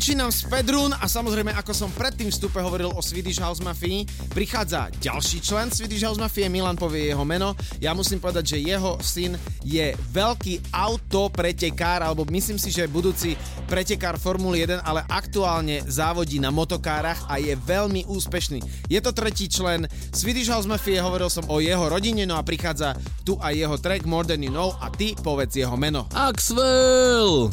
končí 0.00 0.16
nám 0.16 0.32
Spedrun 0.32 0.96
a 0.96 1.04
samozrejme, 1.04 1.52
ako 1.60 1.76
som 1.76 1.92
predtým 1.92 2.32
vstupe 2.32 2.56
hovoril 2.56 2.88
o 2.88 3.04
Swedish 3.04 3.36
House 3.36 3.60
Mafii, 3.60 4.08
prichádza 4.32 4.88
ďalší 4.96 5.44
člen 5.44 5.68
Swedish 5.68 6.00
House 6.00 6.16
Mafie, 6.16 6.48
Milan 6.48 6.72
povie 6.72 7.12
jeho 7.12 7.20
meno. 7.20 7.52
Ja 7.84 7.92
musím 7.92 8.16
povedať, 8.16 8.56
že 8.56 8.64
jeho 8.64 8.96
syn 9.04 9.36
je 9.60 9.92
veľký 9.92 10.72
autopretekár, 10.72 12.00
alebo 12.00 12.24
myslím 12.32 12.56
si, 12.56 12.72
že 12.72 12.88
budúci 12.88 13.36
pretekár 13.68 14.16
Formuly 14.16 14.64
1, 14.64 14.80
ale 14.88 15.04
aktuálne 15.04 15.84
závodí 15.84 16.40
na 16.40 16.48
motokárach 16.48 17.28
a 17.28 17.36
je 17.36 17.52
veľmi 17.60 18.08
úspešný. 18.08 18.88
Je 18.88 19.04
to 19.04 19.12
tretí 19.12 19.52
člen 19.52 19.84
Swedish 20.16 20.48
House 20.48 20.64
Mafie, 20.64 20.96
hovoril 20.96 21.28
som 21.28 21.44
o 21.52 21.60
jeho 21.60 21.92
rodine, 21.92 22.24
no 22.24 22.40
a 22.40 22.46
prichádza 22.48 22.96
tu 23.20 23.36
aj 23.36 23.52
jeho 23.52 23.76
track 23.76 24.08
More 24.08 24.24
Than 24.24 24.40
You 24.40 24.48
Know 24.48 24.72
a 24.80 24.88
ty 24.88 25.12
povedz 25.12 25.60
jeho 25.60 25.76
meno. 25.76 26.08
Axwell! 26.16 27.52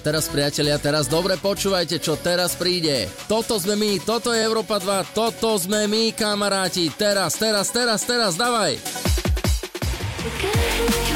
teraz 0.00 0.26
priatelia, 0.26 0.80
teraz 0.80 1.06
dobre 1.06 1.36
počúvajte, 1.36 2.00
čo 2.00 2.16
teraz 2.16 2.56
príde. 2.56 3.06
Toto 3.28 3.60
sme 3.60 3.76
my, 3.76 4.02
toto 4.02 4.32
je 4.32 4.40
Európa 4.40 4.80
2, 4.80 5.12
toto 5.14 5.54
sme 5.60 5.86
my, 5.86 6.16
kamaráti. 6.16 6.88
Teraz, 6.96 7.36
teraz, 7.36 7.68
teraz, 7.70 8.02
teraz, 8.08 8.34
dávaj. 8.34 8.80
Dámy 10.20 11.09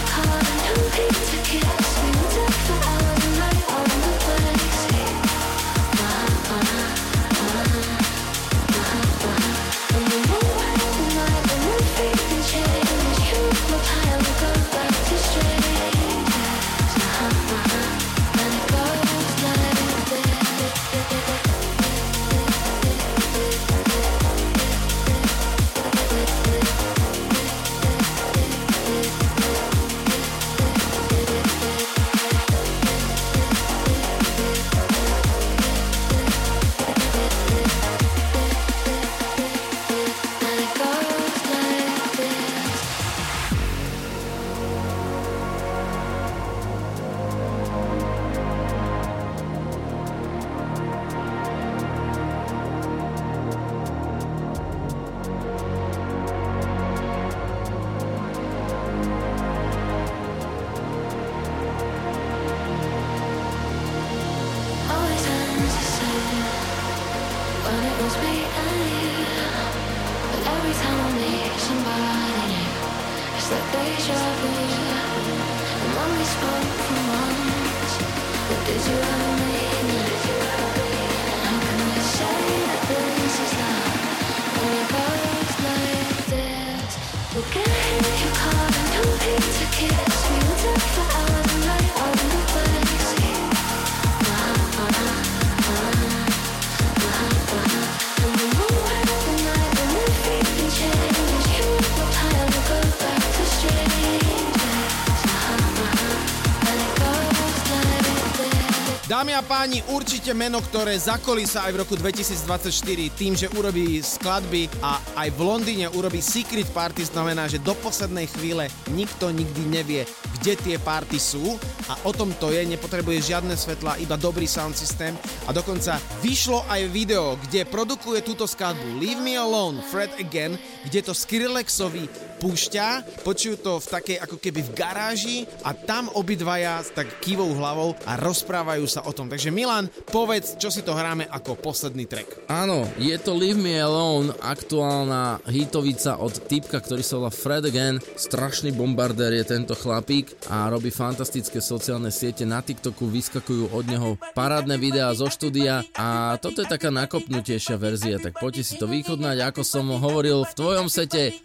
páni, 109.45 109.85
určite 109.93 110.33
meno, 110.33 110.59
ktoré 110.59 110.97
zakolísa 110.97 111.69
aj 111.69 111.73
v 111.77 111.81
roku 111.85 111.95
2024 112.01 112.73
tým, 113.12 113.37
že 113.37 113.53
urobí 113.53 114.01
skladby 114.01 114.66
a 114.81 114.99
aj 115.21 115.29
v 115.37 115.41
Londýne 115.45 115.87
urobí 115.93 116.25
Secret 116.25 116.66
Party, 116.73 117.05
znamená, 117.05 117.45
že 117.45 117.61
do 117.61 117.77
poslednej 117.79 118.27
chvíle 118.33 118.73
nikto 118.97 119.29
nikdy 119.29 119.62
nevie, 119.69 120.03
kde 120.41 120.57
tie 120.57 120.77
party 120.81 121.21
sú. 121.21 121.61
A 121.93 122.01
o 122.09 122.12
tom 122.16 122.33
to 122.41 122.49
je, 122.51 122.65
nepotrebuje 122.65 123.37
žiadne 123.37 123.53
svetla, 123.53 124.01
iba 124.01 124.16
dobrý 124.16 124.49
sound 124.49 124.73
systém. 124.73 125.12
A 125.45 125.53
dokonca 125.53 126.01
vyšlo 126.25 126.65
aj 126.66 126.89
video, 126.89 127.37
kde 127.45 127.69
produkuje 127.69 128.25
túto 128.25 128.49
skladbu 128.49 128.97
Leave 128.97 129.21
Me 129.21 129.37
Alone, 129.37 129.85
Fred 129.85 130.16
Again, 130.16 130.57
kde 130.89 131.05
to 131.05 131.12
Skrillexovi 131.12 132.24
púšťa, 132.45 133.25
počujú 133.25 133.57
to 133.57 133.73
v 133.81 133.87
takej 133.89 134.16
ako 134.21 134.37
keby 134.37 134.61
v 134.61 134.75
garáži 134.77 135.39
a 135.65 135.73
tam 135.73 136.12
obidvaja 136.12 136.85
s 136.85 136.93
tak 136.93 137.09
kývou 137.25 137.57
hlavou 137.57 137.97
a 138.05 138.21
rozprávajú 138.21 138.85
sa 138.85 139.01
o 139.09 139.16
tom. 139.16 139.33
Takže 139.33 139.49
Milan, 139.49 139.89
povedz, 140.12 140.61
čo 140.61 140.69
si 140.69 140.85
to 140.85 140.93
hráme 140.93 141.25
ako 141.33 141.57
posledný 141.57 142.05
track. 142.05 142.45
Áno, 142.53 142.85
je 143.01 143.16
to 143.16 143.33
Leave 143.33 143.57
Me 143.57 143.81
Alone, 143.81 144.37
aktuálna 144.45 145.41
hitovica 145.49 146.21
od 146.21 146.37
typka, 146.45 146.85
ktorý 146.85 147.01
sa 147.01 147.16
volá 147.16 147.33
Fred 147.33 147.65
Again. 147.65 147.97
Strašný 148.12 148.77
bombardér 148.77 149.41
je 149.41 149.45
tento 149.49 149.73
chlapík 149.73 150.37
a 150.53 150.69
robí 150.69 150.93
fantastické 150.93 151.65
sociálne 151.65 152.12
siete. 152.12 152.45
Na 152.45 152.61
TikToku 152.61 153.09
vyskakujú 153.09 153.73
od 153.73 153.89
neho 153.89 154.21
parádne 154.37 154.77
videá 154.77 155.09
zo 155.16 155.33
štúdia 155.33 155.81
a 155.97 156.37
toto 156.37 156.61
je 156.61 156.69
taká 156.69 156.93
nakopnutejšia 156.93 157.81
verzia, 157.81 158.21
tak 158.21 158.37
poďte 158.37 158.69
si 158.69 158.75
to 158.77 158.85
vychodnať, 158.85 159.41
ako 159.41 159.62
som 159.65 159.89
hovoril 159.89 160.45
v 160.45 160.53
tvojom 160.53 160.93
sete, 160.93 161.41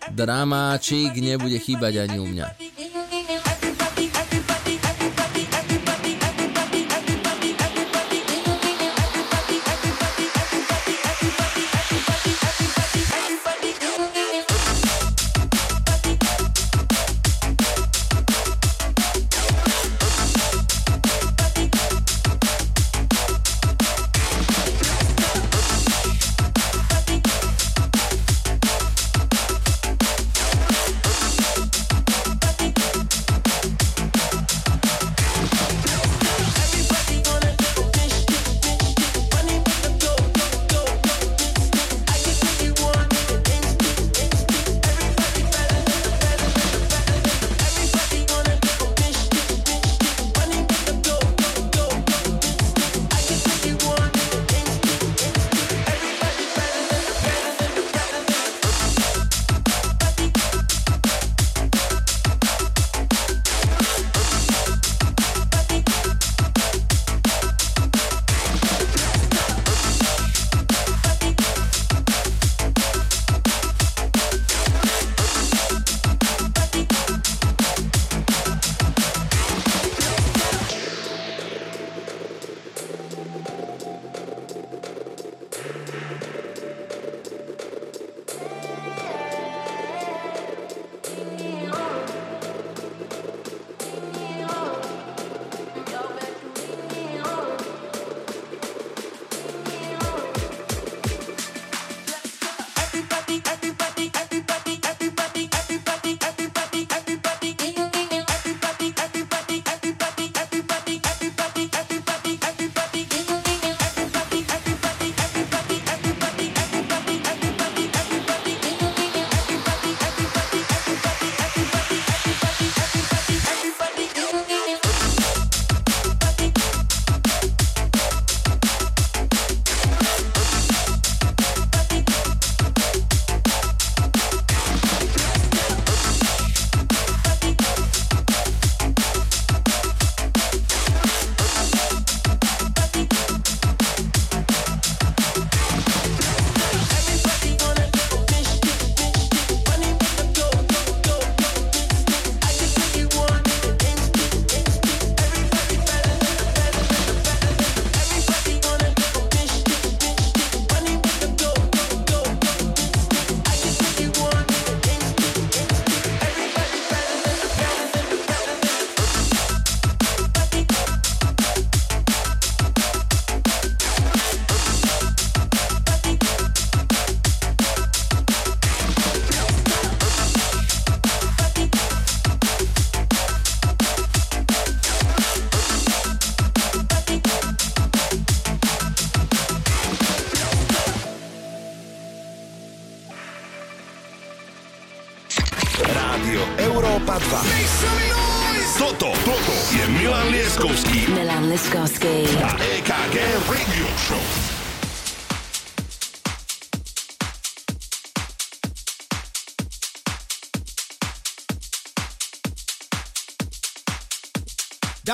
dramáčik 0.89 1.21
nebude 1.21 1.57
chýbať 1.61 1.93
ani 2.09 2.17
u 2.17 2.25
mňa. 2.25 2.47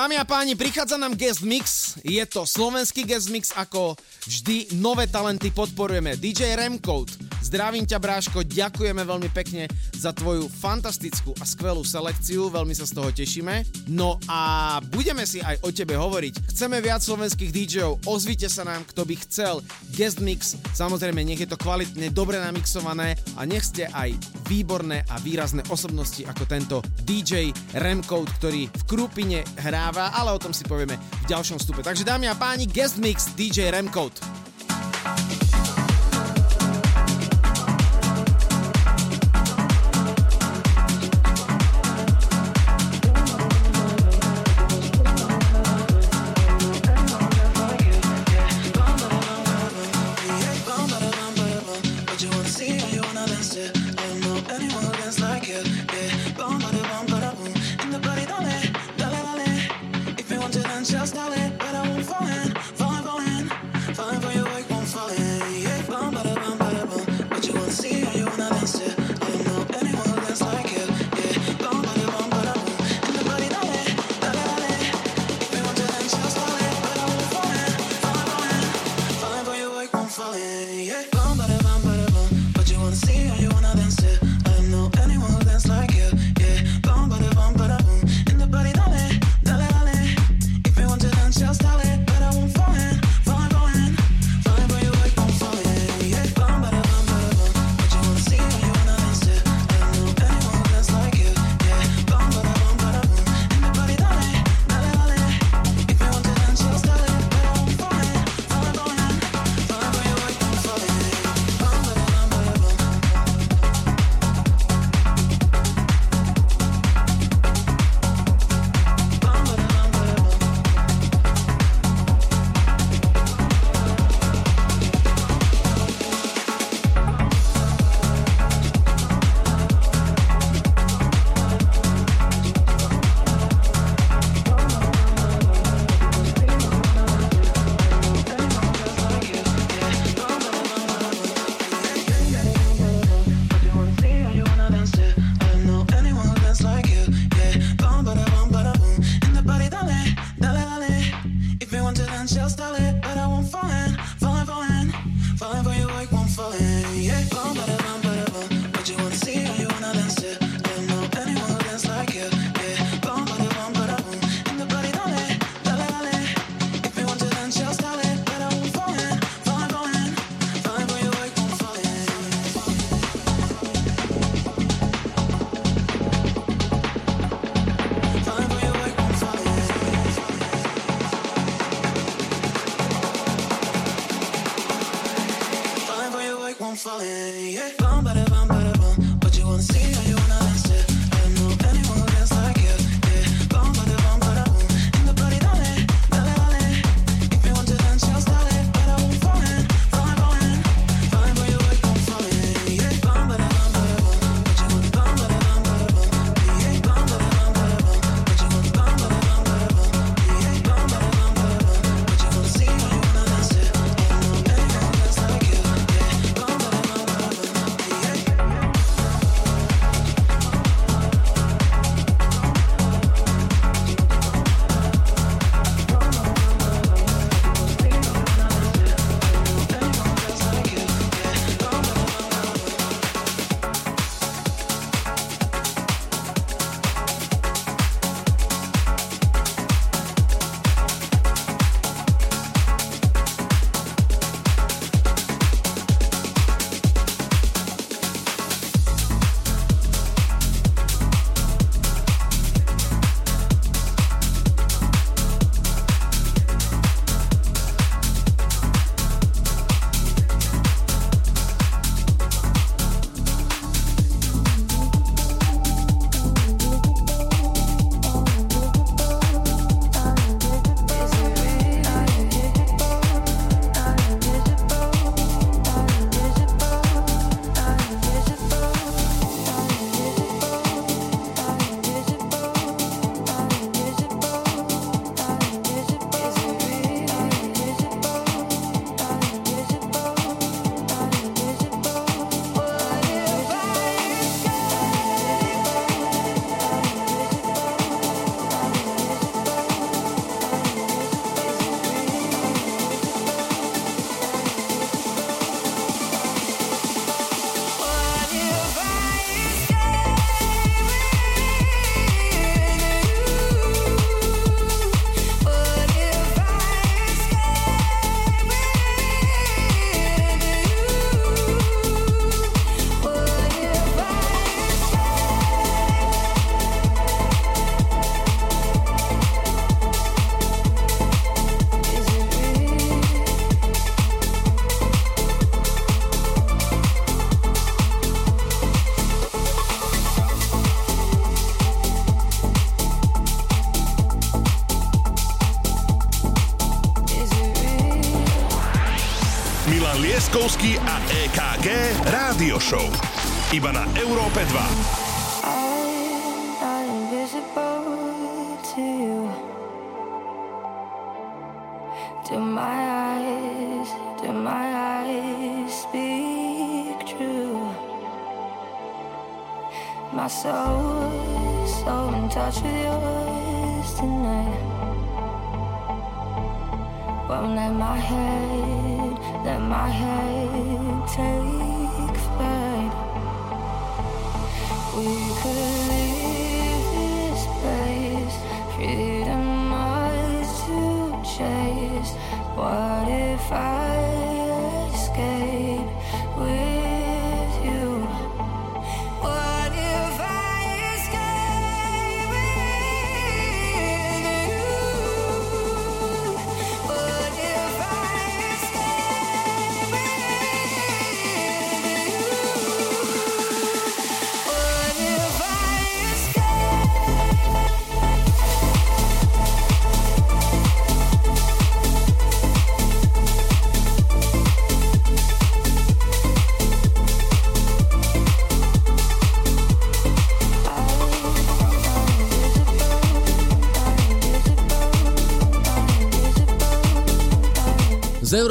Dámy 0.06 0.22
a 0.22 0.24
páni, 0.24 0.54
prichádza 0.54 0.94
nám 0.94 1.18
guest 1.18 1.42
mix. 1.42 1.98
Je 2.06 2.22
to 2.30 2.46
slovenský 2.46 3.02
guest 3.02 3.26
mix, 3.26 3.50
ako 3.50 3.98
vždy 4.22 4.78
nové 4.78 5.10
talenty 5.10 5.50
podporujeme. 5.50 6.14
DJ 6.14 6.54
Remcode, 6.54 7.25
Zdravím 7.46 7.86
ťa, 7.86 8.02
Bráško, 8.02 8.42
ďakujeme 8.42 9.06
veľmi 9.06 9.30
pekne 9.30 9.70
za 9.94 10.10
tvoju 10.10 10.50
fantastickú 10.50 11.30
a 11.38 11.46
skvelú 11.46 11.86
selekciu, 11.86 12.50
veľmi 12.50 12.74
sa 12.74 12.90
z 12.90 12.98
toho 12.98 13.14
tešíme. 13.14 13.86
No 13.86 14.18
a 14.26 14.82
budeme 14.90 15.22
si 15.22 15.38
aj 15.38 15.62
o 15.62 15.70
tebe 15.70 15.94
hovoriť. 15.94 16.50
Chceme 16.50 16.82
viac 16.82 17.06
slovenských 17.06 17.54
DJov, 17.54 18.02
ozvite 18.10 18.50
sa 18.50 18.66
nám, 18.66 18.82
kto 18.90 19.06
by 19.06 19.14
chcel. 19.22 19.62
Guest 19.94 20.18
mix, 20.18 20.58
samozrejme, 20.74 21.22
nech 21.22 21.38
je 21.38 21.46
to 21.46 21.54
kvalitne, 21.54 22.10
dobre 22.10 22.42
namixované 22.42 23.14
a 23.38 23.46
nech 23.46 23.62
ste 23.62 23.86
aj 23.94 24.10
výborné 24.50 25.06
a 25.06 25.22
výrazné 25.22 25.62
osobnosti 25.70 26.26
ako 26.26 26.50
tento 26.50 26.82
DJ 27.06 27.54
Remcode, 27.78 28.26
ktorý 28.42 28.66
v 28.66 28.82
Krúpine 28.90 29.46
hráva, 29.62 30.10
ale 30.18 30.34
o 30.34 30.42
tom 30.42 30.50
si 30.50 30.66
povieme 30.66 30.98
v 30.98 31.24
ďalšom 31.30 31.62
vstupe. 31.62 31.86
Takže 31.86 32.02
dámy 32.02 32.26
a 32.26 32.34
páni, 32.34 32.66
guest 32.66 32.98
mix 32.98 33.30
DJ 33.38 33.70
Remcode. 33.70 34.18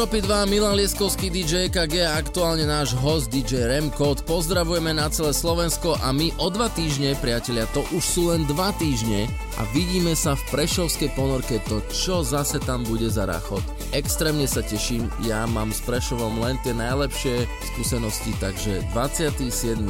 Európy 0.06 0.22
2 0.22 0.54
Milan 0.54 0.78
Lieskovský 0.78 1.34
DJ 1.34 1.66
KG 1.74 2.06
a 2.06 2.22
aktuálne 2.22 2.62
náš 2.62 2.94
host 2.94 3.34
DJ 3.34 3.66
Remcode. 3.66 4.22
Pozdravujeme 4.22 4.94
na 4.94 5.10
celé 5.10 5.34
Slovensko 5.34 5.98
a 5.98 6.14
my 6.14 6.30
o 6.38 6.54
dva 6.54 6.70
týždne, 6.70 7.18
priatelia, 7.18 7.66
to 7.74 7.82
už 7.90 8.06
sú 8.06 8.30
len 8.30 8.46
dva 8.46 8.70
týždne 8.78 9.26
a 9.58 9.66
vidíme 9.74 10.14
sa 10.14 10.38
v 10.38 10.46
Prešovskej 10.54 11.10
ponorke 11.18 11.58
to, 11.66 11.82
čo 11.90 12.22
zase 12.22 12.62
tam 12.62 12.86
bude 12.86 13.10
za 13.10 13.26
rachot. 13.26 13.66
Extrémne 13.98 14.46
sa 14.46 14.62
teším, 14.62 15.10
ja 15.26 15.42
mám 15.50 15.74
s 15.74 15.82
Prešovom 15.82 16.38
len 16.38 16.62
tie 16.62 16.78
najlepšie 16.78 17.50
skúsenosti, 17.74 18.30
takže 18.38 18.86
27. 18.94 19.42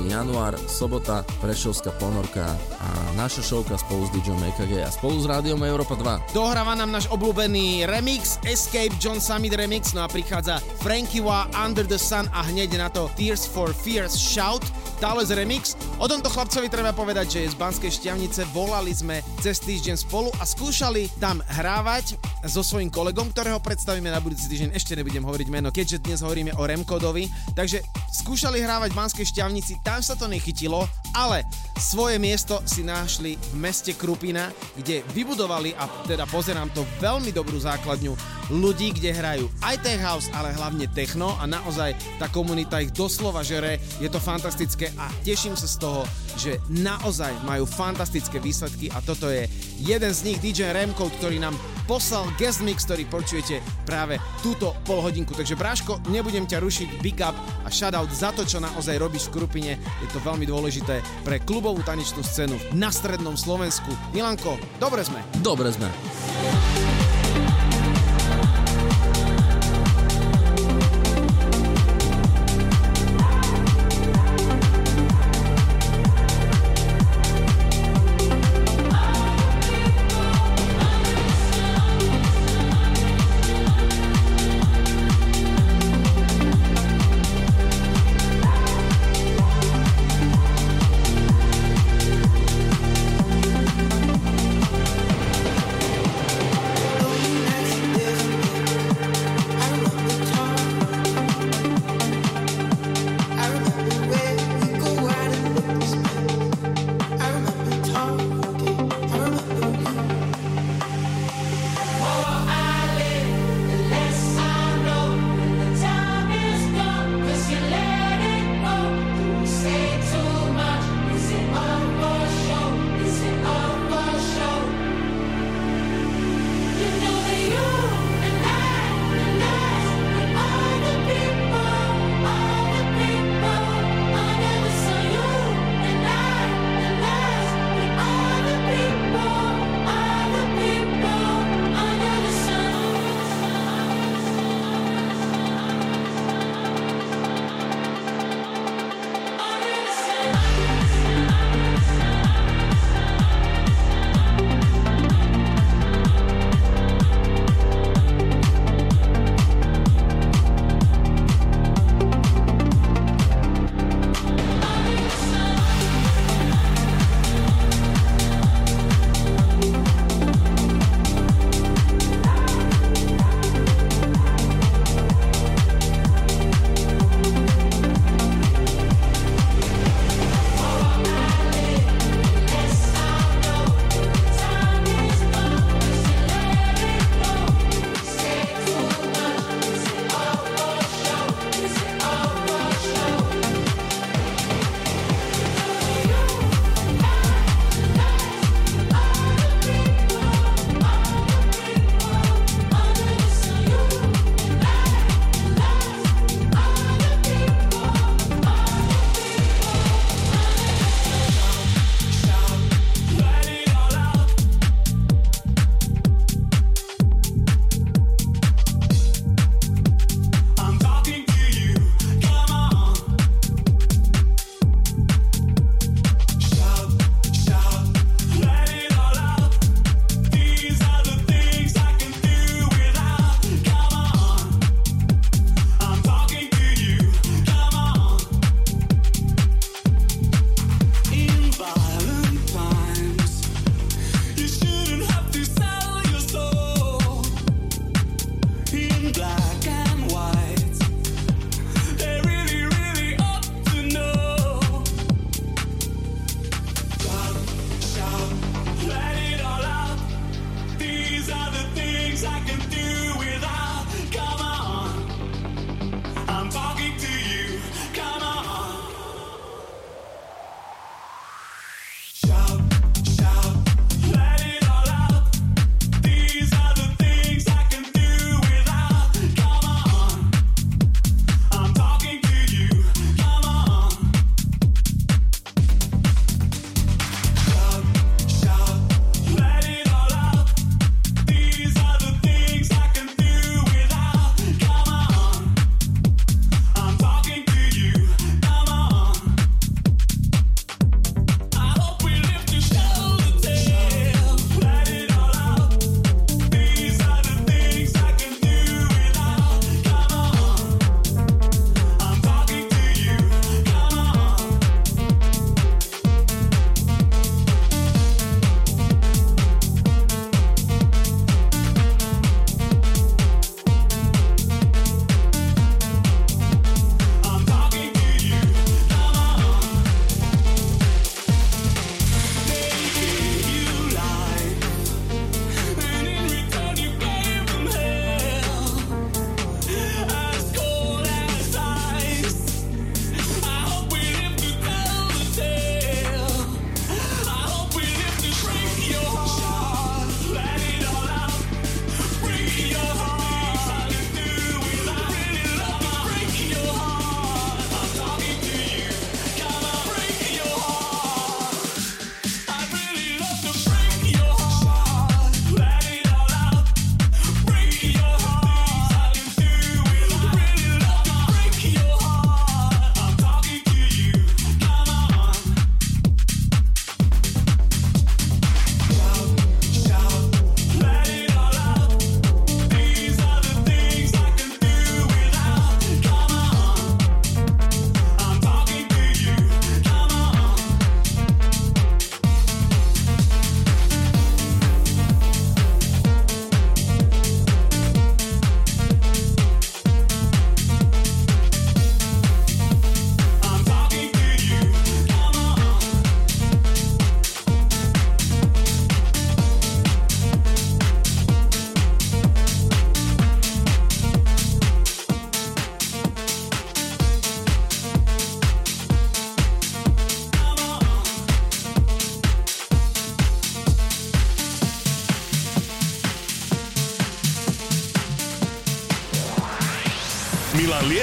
január, 0.08 0.56
sobota, 0.72 1.28
Prešovská 1.44 1.92
ponorka 2.00 2.56
naša 3.16 3.42
showka 3.42 3.80
spolu 3.80 4.04
s 4.06 4.12
DJom 4.12 4.44
EKG 4.52 4.84
a 4.84 4.92
spolu 4.92 5.16
s 5.24 5.26
Rádiom 5.26 5.64
Európa 5.64 5.96
2. 5.96 6.36
Dohráva 6.36 6.76
nám 6.76 6.92
náš 6.92 7.08
obľúbený 7.08 7.88
remix 7.88 8.36
Escape 8.44 8.92
John 9.00 9.24
Summit 9.24 9.56
remix, 9.56 9.96
no 9.96 10.04
a 10.04 10.12
prichádza 10.12 10.60
Frankie 10.84 11.24
Wa 11.24 11.48
Under 11.56 11.88
the 11.88 11.96
Sun 11.96 12.28
a 12.36 12.44
hneď 12.44 12.76
na 12.76 12.92
to 12.92 13.08
Tears 13.16 13.48
for 13.48 13.72
Fears 13.72 14.20
Shout, 14.20 14.68
Tales 15.00 15.32
remix. 15.32 15.80
O 15.96 16.12
tomto 16.12 16.28
chlapcovi 16.28 16.68
treba 16.68 16.92
povedať, 16.92 17.40
že 17.40 17.40
je 17.48 17.54
z 17.56 17.60
Banskej 17.60 17.92
šťavnice, 18.04 18.52
volali 18.52 18.92
sme 18.92 19.24
cez 19.40 19.64
týždeň 19.64 19.96
spolu 19.96 20.28
a 20.40 20.44
skúšali 20.44 21.08
tam 21.18 21.40
hrávať 21.56 22.20
so 22.44 22.62
svojím 22.62 22.92
kolegom, 22.92 23.32
ktorého 23.32 23.64
predstavíme 23.64 24.12
na 24.12 24.20
budúci 24.20 24.52
týždeň, 24.52 24.76
ešte 24.76 24.94
nebudem 25.00 25.24
hovoriť 25.24 25.48
meno, 25.48 25.72
keďže 25.72 26.04
dnes 26.04 26.20
hovoríme 26.20 26.52
o 26.60 26.64
Remkodovi, 26.68 27.32
takže 27.56 27.80
skúšali 28.12 28.60
hrávať 28.60 28.92
v 28.92 29.00
Banskej 29.00 29.26
šťavnici, 29.32 29.80
tam 29.88 30.04
sa 30.04 30.20
to 30.20 30.28
nechytilo, 30.28 30.84
ale 31.16 31.48
svoje 31.80 32.16
miesto 32.20 32.64
si 32.64 32.82
našli 32.82 33.36
v 33.36 33.54
meste 33.60 33.94
Krupina, 33.96 34.52
kde 34.80 35.04
vybudovali 35.12 35.76
a 35.76 35.88
teda 36.08 36.24
pozerám 36.28 36.72
to 36.72 36.88
veľmi 37.04 37.36
dobrú 37.36 37.60
základňu 37.60 38.16
ľudí, 38.56 38.94
kde 38.96 39.12
hrajú 39.12 39.46
aj 39.66 39.76
tech 39.82 40.02
house, 40.02 40.28
ale 40.32 40.54
hlavne 40.54 40.88
techno 40.94 41.34
a 41.42 41.50
naozaj 41.50 41.98
tá 42.22 42.30
komunita 42.30 42.80
ich 42.80 42.94
doslova 42.94 43.42
žere, 43.42 43.82
je 43.98 44.08
to 44.08 44.22
fantastické 44.22 44.94
a 44.96 45.10
teším 45.26 45.58
sa 45.58 45.66
z 45.66 45.76
toho, 45.82 46.02
že 46.40 46.60
naozaj 46.70 47.32
majú 47.48 47.66
fantastické 47.66 48.38
výsledky 48.38 48.92
a 48.94 49.02
toto 49.02 49.32
je 49.32 49.50
jeden 49.82 50.12
z 50.14 50.24
nich 50.32 50.40
DJ 50.40 50.72
Remcode, 50.72 51.16
ktorý 51.20 51.42
nám 51.42 51.56
poslal 51.86 52.30
guest 52.38 52.66
mix, 52.66 52.84
ktorý 52.86 53.06
počujete 53.08 53.62
práve 53.86 54.18
túto 54.42 54.74
polhodinku. 54.86 55.38
Takže 55.38 55.58
Bráško, 55.58 56.02
nebudem 56.10 56.46
ťa 56.50 56.62
rušiť, 56.62 56.90
big 57.02 57.22
up 57.22 57.38
a 57.64 57.70
shoutout 57.70 58.10
za 58.12 58.34
to, 58.34 58.44
čo 58.44 58.62
naozaj 58.62 58.98
robíš 58.98 59.30
v 59.30 59.42
Krupine. 59.42 59.74
Je 60.02 60.08
to 60.12 60.22
veľmi 60.22 60.46
dôležité 60.46 61.00
pre 61.24 61.42
klubovú 61.42 61.86
tanečnú 61.86 62.26
scénu 62.26 62.58
na 62.74 62.90
strednom 62.90 63.38
Slovensku. 63.38 63.94
Milanko, 64.12 64.58
dobre 64.82 65.06
sme. 65.06 65.22
Dobre 65.40 65.70
sme. 65.74 65.90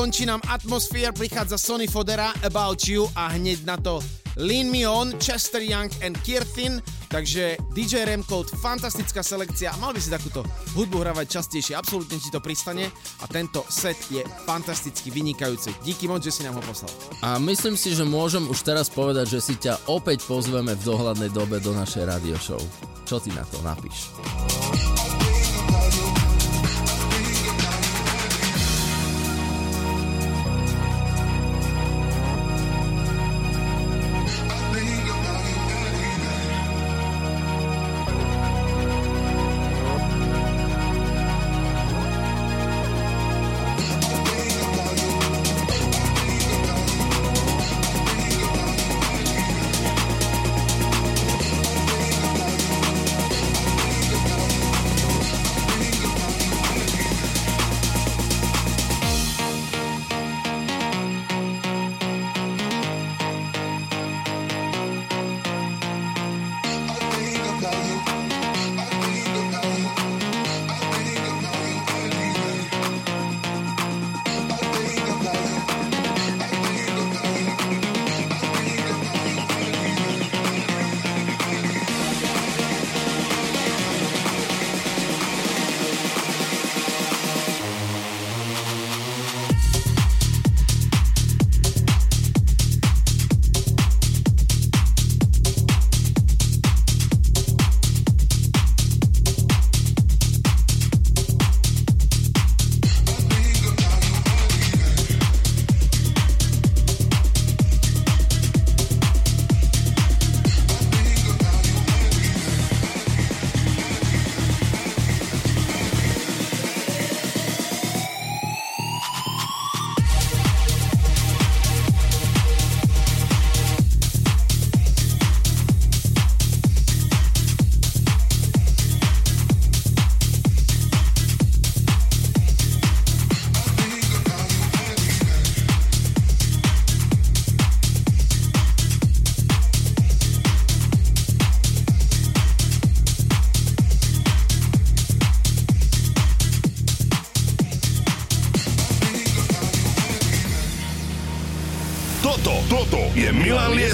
končí 0.00 0.24
nám 0.24 0.40
Atmosphere, 0.48 1.12
prichádza 1.12 1.60
Sony 1.60 1.84
Fodera 1.84 2.32
About 2.40 2.88
You 2.88 3.04
a 3.12 3.36
hneď 3.36 3.68
na 3.68 3.76
to 3.76 4.00
Lean 4.40 4.72
Me 4.72 4.88
On, 4.88 5.12
Chester 5.20 5.60
Young 5.60 5.92
and 6.00 6.16
Kirtin, 6.24 6.80
takže 7.12 7.60
DJ 7.76 8.08
Rem 8.08 8.24
Code, 8.24 8.48
fantastická 8.64 9.20
selekcia, 9.20 9.76
mal 9.76 9.92
by 9.92 10.00
si 10.00 10.08
takúto 10.08 10.40
hudbu 10.72 11.04
hravať 11.04 11.26
častejšie, 11.28 11.76
absolútne 11.76 12.16
ti 12.16 12.32
to 12.32 12.40
pristane 12.40 12.88
a 13.20 13.24
tento 13.28 13.60
set 13.68 14.00
je 14.08 14.24
fantasticky 14.48 15.12
vynikajúci. 15.12 15.68
Díky 15.84 16.08
moc, 16.08 16.24
že 16.24 16.32
si 16.32 16.48
nám 16.48 16.56
ho 16.56 16.64
poslal. 16.64 16.88
A 17.20 17.36
myslím 17.36 17.76
si, 17.76 17.92
že 17.92 18.08
môžem 18.08 18.48
už 18.48 18.64
teraz 18.64 18.88
povedať, 18.88 19.36
že 19.36 19.52
si 19.52 19.54
ťa 19.60 19.92
opäť 19.92 20.24
pozveme 20.24 20.80
v 20.80 20.80
dohľadnej 20.80 21.28
dobe 21.28 21.60
do 21.60 21.76
našej 21.76 22.08
radio 22.08 22.40
show. 22.40 22.62
Čo 23.04 23.20
ty 23.20 23.28
na 23.36 23.44
to 23.44 23.60
napíš? 23.60 24.09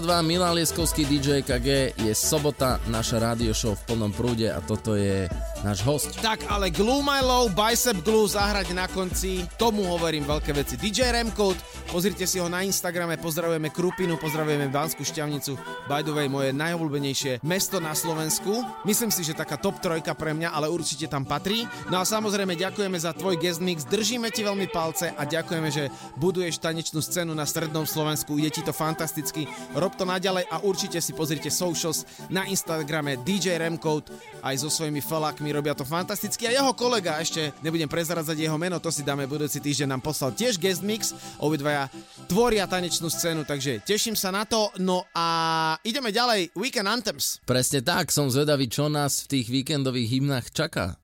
2, 0.00 0.24
Milan 0.24 0.56
Lieskovský 0.56 1.04
DJ 1.04 1.44
KG, 1.44 1.92
je 1.98 2.12
sobota, 2.16 2.80
naša 2.88 3.20
rádio 3.20 3.52
show 3.52 3.76
v 3.76 3.82
plnom 3.84 4.08
prúde 4.08 4.48
a 4.48 4.62
toto 4.64 4.96
je 4.96 5.28
náš 5.60 5.84
host. 5.84 6.16
Tak 6.22 6.48
ale 6.48 6.72
Glue 6.72 7.04
My 7.04 7.20
Low, 7.20 7.52
Bicep 7.52 8.00
Glue 8.00 8.24
zahrať 8.24 8.72
na 8.72 8.88
konci, 8.88 9.44
tomu 9.60 9.84
hovorím 9.84 10.24
veľké 10.24 10.56
veci. 10.56 10.80
DJ 10.80 11.12
Remcode, 11.12 11.60
pozrite 11.92 12.24
si 12.24 12.40
ho 12.40 12.48
na 12.48 12.64
Instagrame, 12.64 13.20
pozdravujeme 13.20 13.68
Krupinu, 13.68 14.16
pozdravujeme 14.16 14.72
Banskú 14.72 15.04
šťavnicu, 15.04 15.58
by 15.90 16.02
the 16.02 16.14
way, 16.14 16.30
moje 16.30 16.54
najobľúbenejšie 16.54 17.42
mesto 17.42 17.82
na 17.82 17.94
Slovensku. 17.96 18.62
Myslím 18.86 19.10
si, 19.10 19.26
že 19.26 19.34
taká 19.34 19.58
top 19.58 19.82
trojka 19.82 20.14
pre 20.14 20.30
mňa, 20.34 20.54
ale 20.54 20.70
určite 20.70 21.10
tam 21.10 21.26
patrí. 21.26 21.66
No 21.90 21.98
a 21.98 22.04
samozrejme 22.06 22.54
ďakujeme 22.54 22.98
za 22.98 23.10
tvoj 23.14 23.38
guest 23.38 23.58
mix, 23.58 23.82
držíme 23.86 24.30
ti 24.30 24.46
veľmi 24.46 24.70
palce 24.70 25.10
a 25.14 25.22
ďakujeme, 25.26 25.68
že 25.70 25.90
buduješ 26.18 26.62
tanečnú 26.62 27.02
scénu 27.02 27.34
na 27.34 27.46
strednom 27.46 27.86
Slovensku, 27.86 28.38
ide 28.38 28.50
ti 28.54 28.62
to 28.62 28.70
fantasticky, 28.74 29.46
rob 29.74 29.94
to 29.98 30.06
naďalej 30.06 30.46
a 30.50 30.62
určite 30.62 30.98
si 31.02 31.14
pozrite 31.14 31.50
socials 31.50 32.06
na 32.30 32.46
Instagrame 32.46 33.18
DJ 33.22 33.58
Remcode. 33.58 34.10
Aj 34.42 34.54
so 34.58 34.70
svojimi 34.70 34.98
felákmi, 34.98 35.54
robia 35.54 35.74
to 35.74 35.86
fantasticky. 35.86 36.50
A 36.50 36.54
jeho 36.54 36.72
kolega, 36.74 37.22
ešte 37.22 37.54
nebudem 37.62 37.86
prezradzať 37.86 38.34
jeho 38.38 38.58
meno, 38.58 38.82
to 38.82 38.90
si 38.90 39.06
dáme 39.06 39.26
budúci 39.26 39.62
týždeň, 39.62 39.98
nám 39.98 40.02
poslal 40.02 40.34
tiež 40.34 40.58
guest 40.58 40.82
mix, 40.82 41.14
obidvaja 41.38 41.86
tvoria 42.26 42.66
tanečnú 42.66 43.06
scénu, 43.06 43.46
takže 43.46 43.82
teším 43.86 44.18
sa 44.18 44.34
na 44.34 44.42
to, 44.42 44.72
no 44.82 45.06
a 45.14 45.71
ideme 45.80 46.12
ďalej, 46.12 46.52
Weekend 46.58 46.88
Anthems. 46.88 47.40
Presne 47.48 47.80
tak, 47.80 48.12
som 48.12 48.28
zvedavý, 48.28 48.68
čo 48.68 48.92
nás 48.92 49.24
v 49.24 49.38
tých 49.38 49.46
víkendových 49.48 50.08
hymnách 50.20 50.46
čaká. 50.52 51.00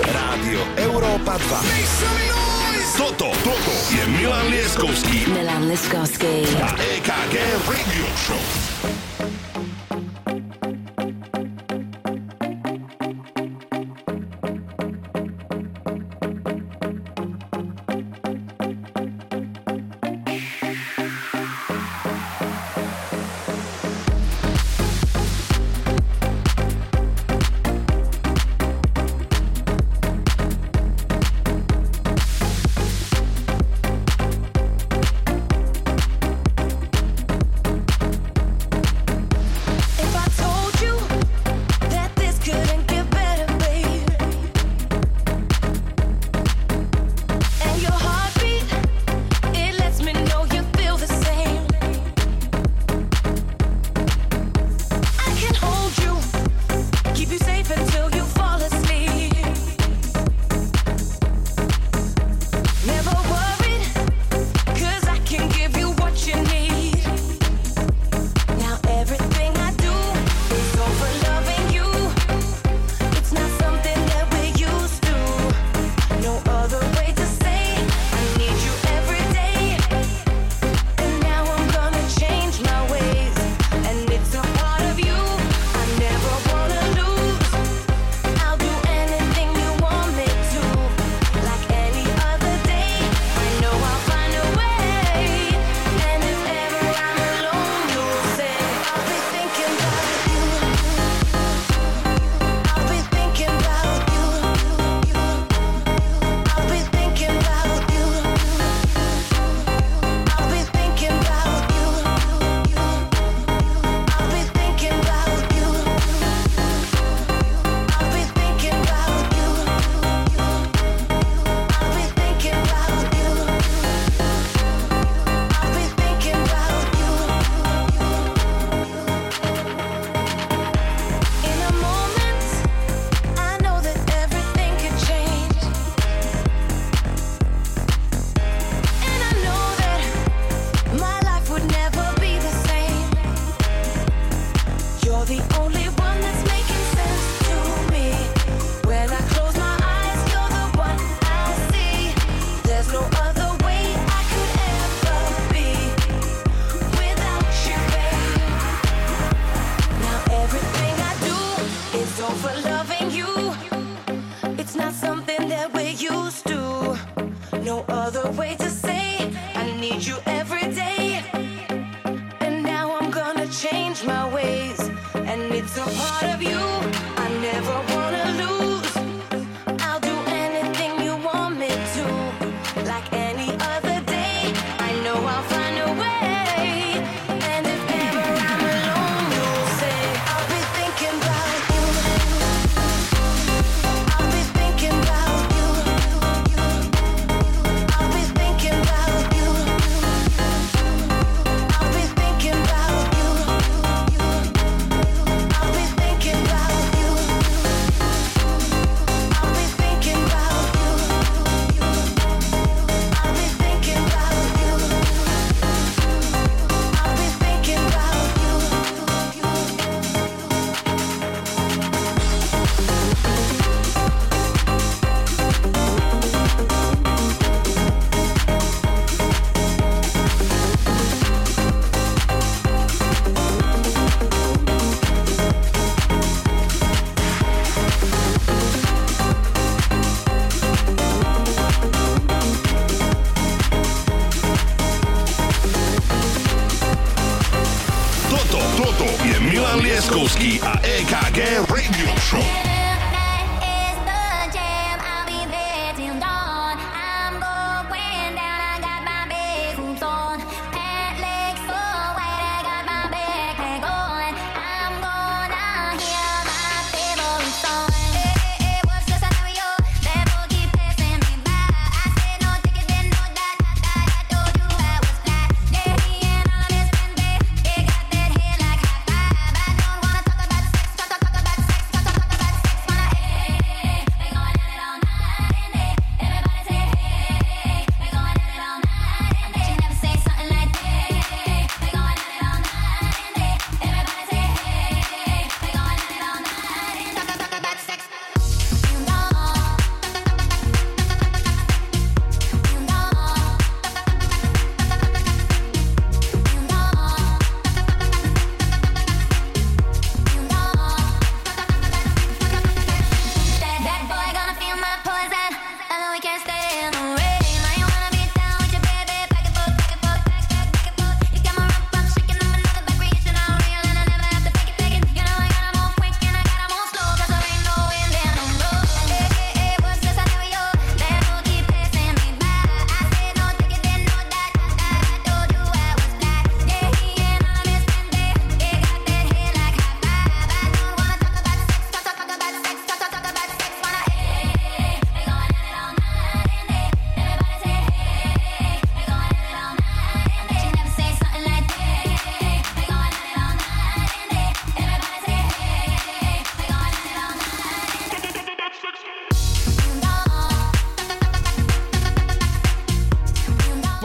Rádio 0.00 0.60
Európa 0.78 1.36
2. 1.36 3.00
Toto, 3.00 3.32
toto 3.42 3.74
je 3.90 4.04
Milan 4.12 4.46
Lieskovský 4.52 5.32
Milan 5.32 5.64
Liskovský. 5.66 6.44
a 6.60 6.68
EKG 6.78 7.34
Radio 7.64 8.06
Show. 8.16 9.09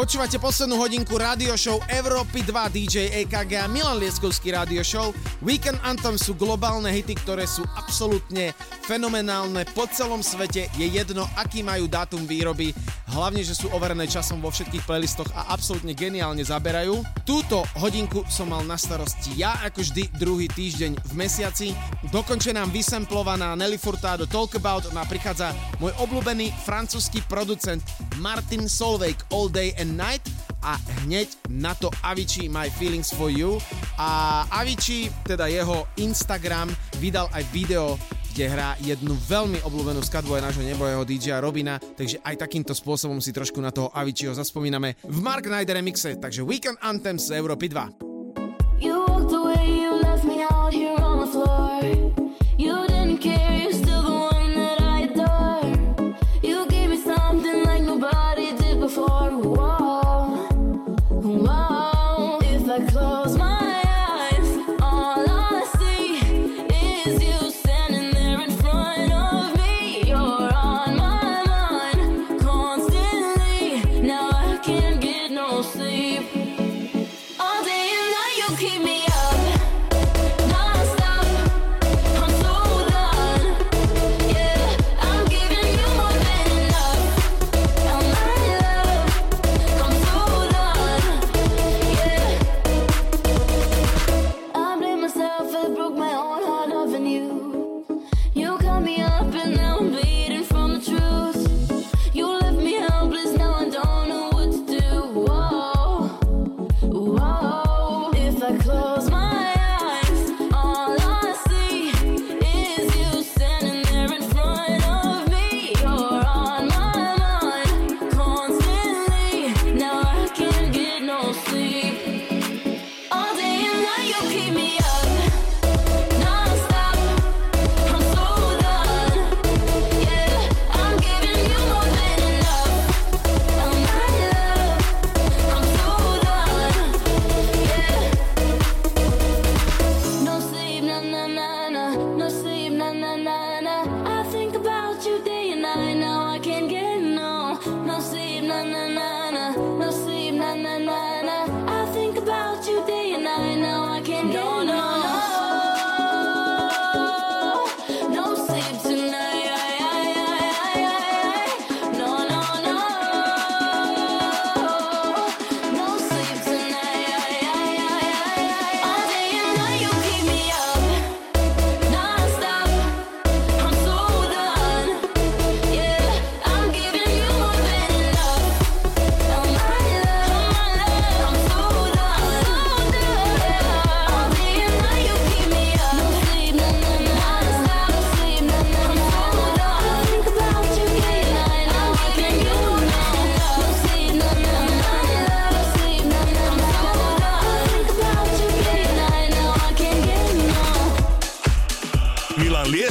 Počúvate 0.06 0.38
poslednú 0.38 0.78
hodinku 0.78 1.18
radio 1.18 1.58
show 1.58 1.82
Európy 1.90 2.46
2 2.46 2.78
DJ 2.78 3.26
EKG 3.26 3.58
a 3.58 3.66
Milan 3.66 3.98
Lieskovský 3.98 4.54
radio 4.54 4.86
show. 4.86 5.10
Weekend 5.42 5.82
Anthem 5.82 6.14
sú 6.14 6.38
globálne 6.38 6.94
hity, 6.94 7.18
ktoré 7.26 7.50
sú 7.50 7.66
absolútne 7.74 8.54
fenomenálne 8.86 9.66
po 9.74 9.90
celom 9.90 10.22
svete. 10.22 10.70
Je 10.78 10.86
jedno, 10.94 11.26
aký 11.34 11.66
majú 11.66 11.90
dátum 11.90 12.22
výroby, 12.30 12.70
hlavne, 13.18 13.42
že 13.42 13.58
sú 13.58 13.66
overené 13.74 14.06
časom 14.06 14.46
vo 14.46 14.54
všetkých 14.54 14.86
playlistoch 14.86 15.26
a 15.34 15.50
absolútne 15.50 15.98
geniálne 15.98 16.46
zaberajú. 16.46 17.02
Túto 17.26 17.66
hodinku 17.82 18.22
som 18.30 18.54
mal 18.54 18.62
na 18.62 18.78
starosti 18.78 19.34
ja, 19.42 19.58
ako 19.66 19.82
vždy, 19.82 20.04
druhý 20.22 20.46
týždeň 20.46 21.02
v 21.02 21.14
mesiaci. 21.18 21.74
Dokonče 22.14 22.54
nám 22.54 22.70
vysemplovaná 22.70 23.58
Nelly 23.58 23.82
Furtado 23.82 24.30
Talk 24.30 24.62
About, 24.62 24.86
nám 24.94 25.10
prichádza 25.10 25.50
môj 25.82 25.98
obľúbený 25.98 26.54
francúzsky 26.62 27.26
producent 27.26 27.82
Martin 28.20 28.68
Solveig 28.70 29.18
All 29.32 29.48
Day 29.52 29.76
and 29.80 29.96
Night 29.96 30.24
a 30.66 30.80
hneď 31.04 31.30
na 31.50 31.78
to 31.78 31.94
Avicii 32.02 32.50
My 32.50 32.70
Feelings 32.74 33.14
For 33.14 33.30
You 33.30 33.62
a 34.02 34.44
Avicii, 34.50 35.12
teda 35.24 35.46
jeho 35.46 35.86
Instagram, 36.02 36.74
vydal 36.98 37.30
aj 37.32 37.44
video, 37.54 38.00
kde 38.34 38.52
hrá 38.52 38.76
jednu 38.82 39.16
veľmi 39.16 39.62
obľúbenú 39.64 40.02
skladbu 40.04 40.42
aj 40.42 40.44
nášho 40.52 40.64
nebojeho 40.66 41.08
DJ 41.08 41.40
Robina, 41.40 41.78
takže 41.80 42.20
aj 42.26 42.36
takýmto 42.42 42.74
spôsobom 42.74 43.22
si 43.22 43.32
trošku 43.32 43.62
na 43.62 43.72
toho 43.72 43.94
Aviciiho 43.94 44.34
zaspomíname 44.34 44.98
v 45.06 45.18
Mark 45.22 45.46
Knight 45.48 45.70
remixe, 45.70 46.18
takže 46.18 46.44
Weekend 46.44 46.82
Anthem 46.84 47.16
z 47.22 47.38
Európy 47.38 47.72
2. 47.72 48.84
You. 48.84 49.06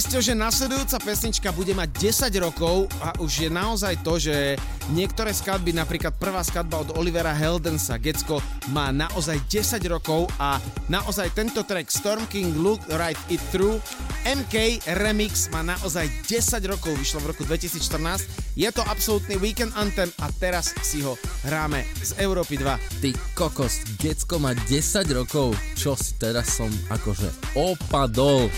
Tušili 0.00 0.32
že 0.32 0.32
nasledujúca 0.32 0.96
pesnička 0.96 1.48
bude 1.52 1.76
mať 1.76 1.92
10 2.32 2.44
rokov 2.44 2.88
a 3.04 3.12
už 3.20 3.44
je 3.44 3.50
naozaj 3.52 4.00
to, 4.00 4.16
že 4.16 4.56
niektoré 4.96 5.28
skladby, 5.28 5.76
napríklad 5.76 6.16
prvá 6.16 6.40
skladba 6.40 6.80
od 6.80 6.96
Olivera 6.96 7.36
Heldensa, 7.36 8.00
Gecko, 8.00 8.40
má 8.72 8.88
naozaj 8.96 9.36
10 9.52 9.76
rokov 9.92 10.24
a 10.40 10.56
naozaj 10.88 11.36
tento 11.36 11.60
track 11.68 11.92
Storm 11.92 12.24
King 12.32 12.56
Look 12.64 12.80
Right 12.96 13.20
It 13.28 13.44
Through 13.52 13.76
MK 14.24 14.84
Remix 15.00 15.48
má 15.48 15.64
naozaj 15.64 16.04
10 16.28 16.60
rokov, 16.68 16.92
vyšlo 17.00 17.24
v 17.24 17.32
roku 17.32 17.42
2014. 17.48 18.28
Je 18.52 18.68
to 18.68 18.84
absolútny 18.84 19.40
weekend 19.40 19.72
anthem 19.72 20.12
a 20.20 20.28
teraz 20.36 20.76
si 20.84 21.00
ho 21.00 21.16
hráme 21.48 21.88
z 22.04 22.20
Európy 22.20 22.60
2. 22.60 23.00
Ty 23.00 23.10
kokos, 23.32 23.80
Gecko 23.96 24.36
má 24.36 24.52
10 24.52 25.08
rokov, 25.16 25.56
čo 25.72 25.96
si 25.96 26.20
teraz 26.20 26.60
som 26.60 26.68
akože 26.92 27.56
opadol. 27.56 28.52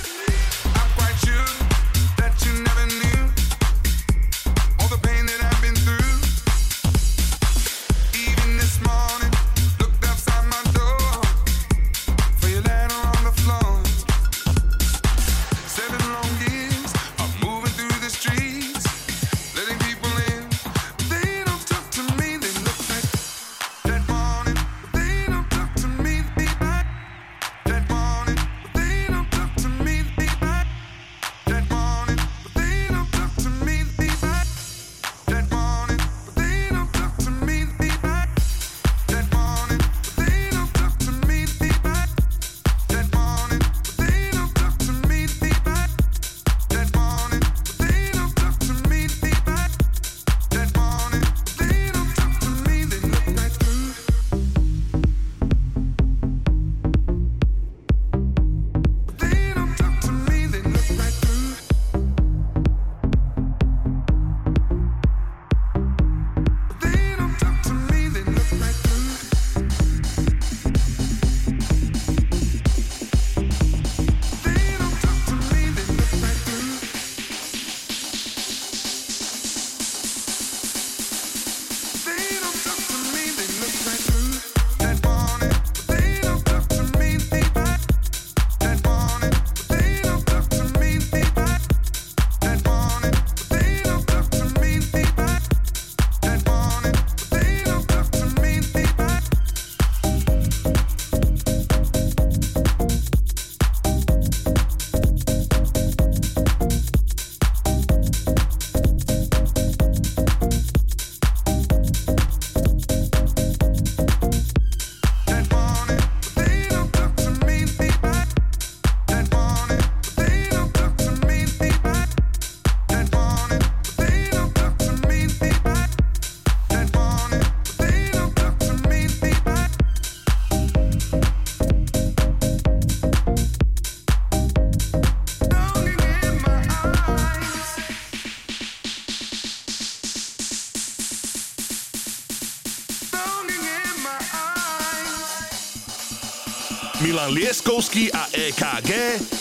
Milan 147.23 147.39
Lieskovský 147.39 148.11
a 148.11 148.27
EKG 148.35 148.91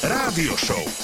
Rádio 0.06 0.54
Show. 0.54 1.01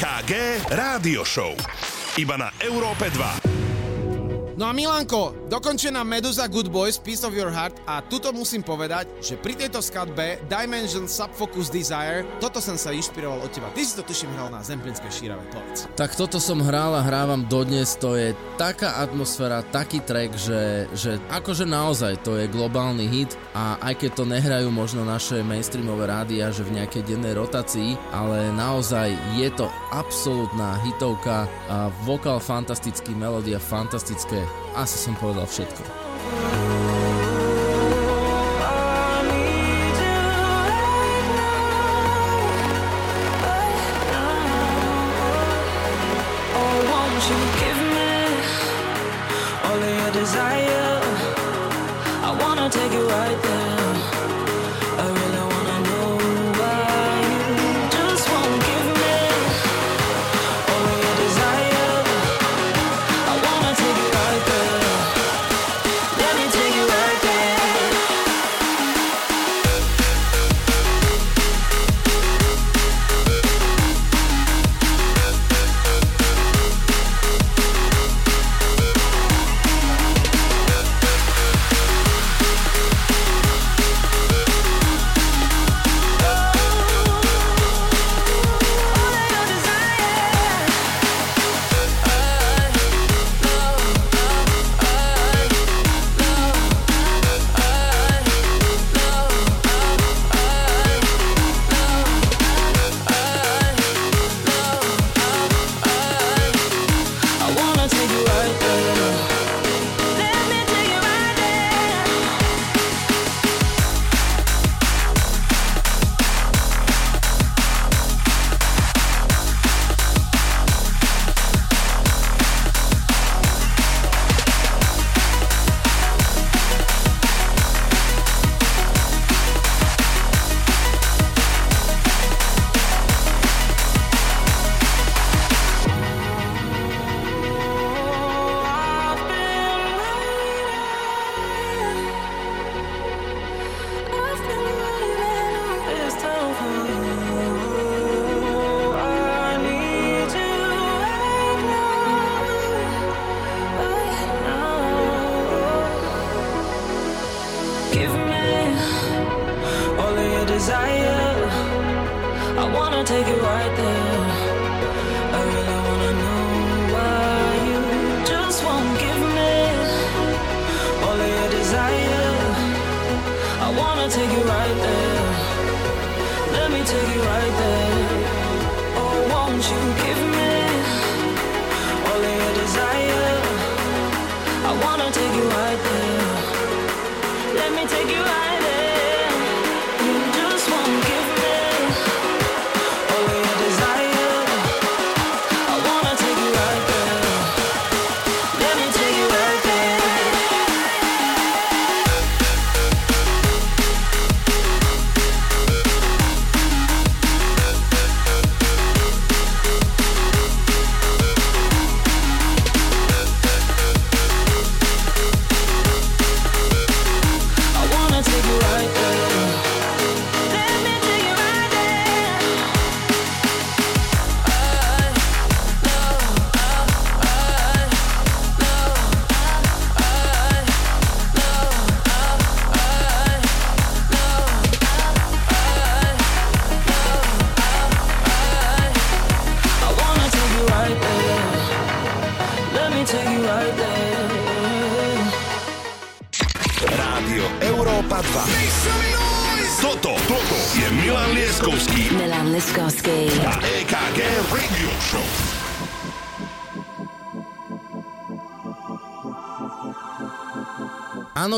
KG 0.00 0.64
Rádio 0.72 1.28
Show. 1.28 1.52
Iba 2.16 2.40
na 2.40 2.48
Európe 2.56 3.12
2. 3.12 4.56
No 4.56 4.64
a 4.64 4.72
Milanko, 4.72 5.36
Dokončená 5.50 6.06
Medusa 6.06 6.46
Good 6.46 6.70
Boys 6.70 6.94
Piece 6.94 7.26
of 7.26 7.34
Your 7.34 7.50
Heart 7.50 7.82
a 7.82 7.98
tuto 8.06 8.30
musím 8.30 8.62
povedať, 8.62 9.10
že 9.18 9.34
pri 9.34 9.58
tejto 9.58 9.82
skladbe 9.82 10.38
Dimension 10.46 11.10
Subfocus 11.10 11.74
Desire, 11.74 12.22
toto 12.38 12.62
som 12.62 12.78
sa 12.78 12.94
inšpiroval 12.94 13.42
od 13.42 13.50
teba. 13.50 13.66
Ty 13.74 13.82
si 13.82 13.98
to 13.98 14.06
tuším 14.06 14.30
hral 14.38 14.46
na 14.54 14.62
Zemplinskej 14.62 15.10
šírave, 15.10 15.42
povedz. 15.50 15.90
Tak 15.98 16.14
toto 16.14 16.38
som 16.38 16.62
hral 16.62 16.94
a 16.94 17.02
hrávam 17.02 17.42
dodnes, 17.50 17.98
to 17.98 18.14
je 18.14 18.30
taká 18.62 19.02
atmosféra, 19.02 19.66
taký 19.66 19.98
track, 20.06 20.38
že, 20.38 20.86
že 20.94 21.18
akože 21.34 21.66
naozaj 21.66 22.22
to 22.22 22.38
je 22.38 22.46
globálny 22.46 23.10
hit 23.10 23.34
a 23.50 23.74
aj 23.82 24.06
keď 24.06 24.10
to 24.22 24.30
nehrajú 24.30 24.70
možno 24.70 25.02
naše 25.02 25.42
mainstreamové 25.42 26.06
rádia, 26.06 26.54
že 26.54 26.62
v 26.62 26.78
nejakej 26.78 27.10
dennej 27.10 27.34
rotácii, 27.34 27.98
ale 28.14 28.54
naozaj 28.54 29.10
je 29.34 29.50
to 29.58 29.66
absolútna 29.90 30.78
hitovka 30.86 31.50
a 31.66 31.90
vokál 32.06 32.38
fantastický, 32.38 33.18
melódia 33.18 33.58
fantastické 33.58 34.38
asi 34.74 34.96
som 35.02 35.18
povedal 35.18 35.46
všetko. 35.50 35.82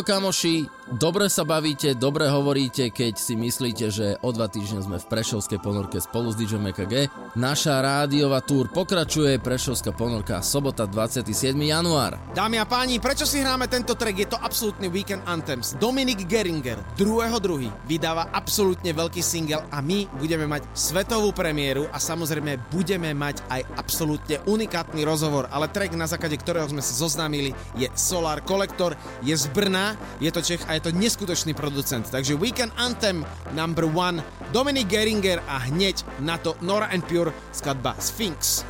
Kamoši, 0.02 0.66
dobre 0.98 1.30
sa 1.30 1.46
bavíte, 1.46 1.94
dobre 1.94 2.26
hovoríte, 2.26 2.90
keď 2.90 3.14
si 3.14 3.38
myslíte, 3.38 3.86
že 3.90 4.18
o 4.22 4.30
dva 4.34 4.50
týždne 4.50 4.82
sme 4.82 4.98
v 4.98 5.06
Prešovskej 5.06 5.62
ponorke 5.62 6.02
spolu 6.02 6.34
s 6.34 6.38
DJ 6.38 6.58
MKG. 6.58 7.10
Naša 7.38 7.78
rádiová 7.78 8.42
túr 8.42 8.66
pokračuje, 8.68 9.38
Prešovská 9.38 9.94
ponorka, 9.94 10.42
sobota 10.42 10.90
27. 10.90 11.54
január. 11.54 12.18
Dámy 12.34 12.58
a 12.58 12.66
páni, 12.66 12.98
prečo 12.98 13.22
si 13.22 13.38
hráme 13.38 13.70
tento 13.70 13.94
track? 13.94 14.16
Je 14.16 14.31
absolútny 14.52 14.92
Weekend 14.92 15.24
Anthems. 15.24 15.72
Dominik 15.80 16.28
Geringer, 16.28 16.76
2.2. 17.00 17.72
vydáva 17.88 18.28
absolútne 18.36 18.92
veľký 18.92 19.24
single 19.24 19.64
a 19.72 19.80
my 19.80 20.04
budeme 20.20 20.44
mať 20.44 20.68
svetovú 20.76 21.32
premiéru 21.32 21.88
a 21.88 21.96
samozrejme 21.96 22.60
budeme 22.68 23.16
mať 23.16 23.40
aj 23.48 23.64
absolútne 23.80 24.44
unikátny 24.44 25.08
rozhovor, 25.08 25.48
ale 25.48 25.72
track, 25.72 25.96
na 25.96 26.04
základe 26.04 26.36
ktorého 26.36 26.68
sme 26.68 26.84
sa 26.84 26.92
zoznámili, 26.92 27.56
je 27.80 27.88
Solar 27.96 28.44
Collector, 28.44 28.92
je 29.24 29.32
z 29.32 29.48
Brna, 29.56 29.96
je 30.20 30.28
to 30.28 30.44
Čech 30.44 30.68
a 30.68 30.76
je 30.76 30.84
to 30.84 30.92
neskutočný 30.92 31.56
producent. 31.56 32.04
Takže 32.04 32.36
Weekend 32.36 32.76
Anthem 32.76 33.24
number 33.56 33.88
one, 33.88 34.20
Dominik 34.52 34.92
Geringer 34.92 35.40
a 35.48 35.64
hneď 35.64 36.04
na 36.20 36.36
to 36.36 36.60
Nora 36.60 36.92
and 36.92 37.08
Pure 37.08 37.32
skladba 37.56 37.96
Sphinx. 37.96 38.68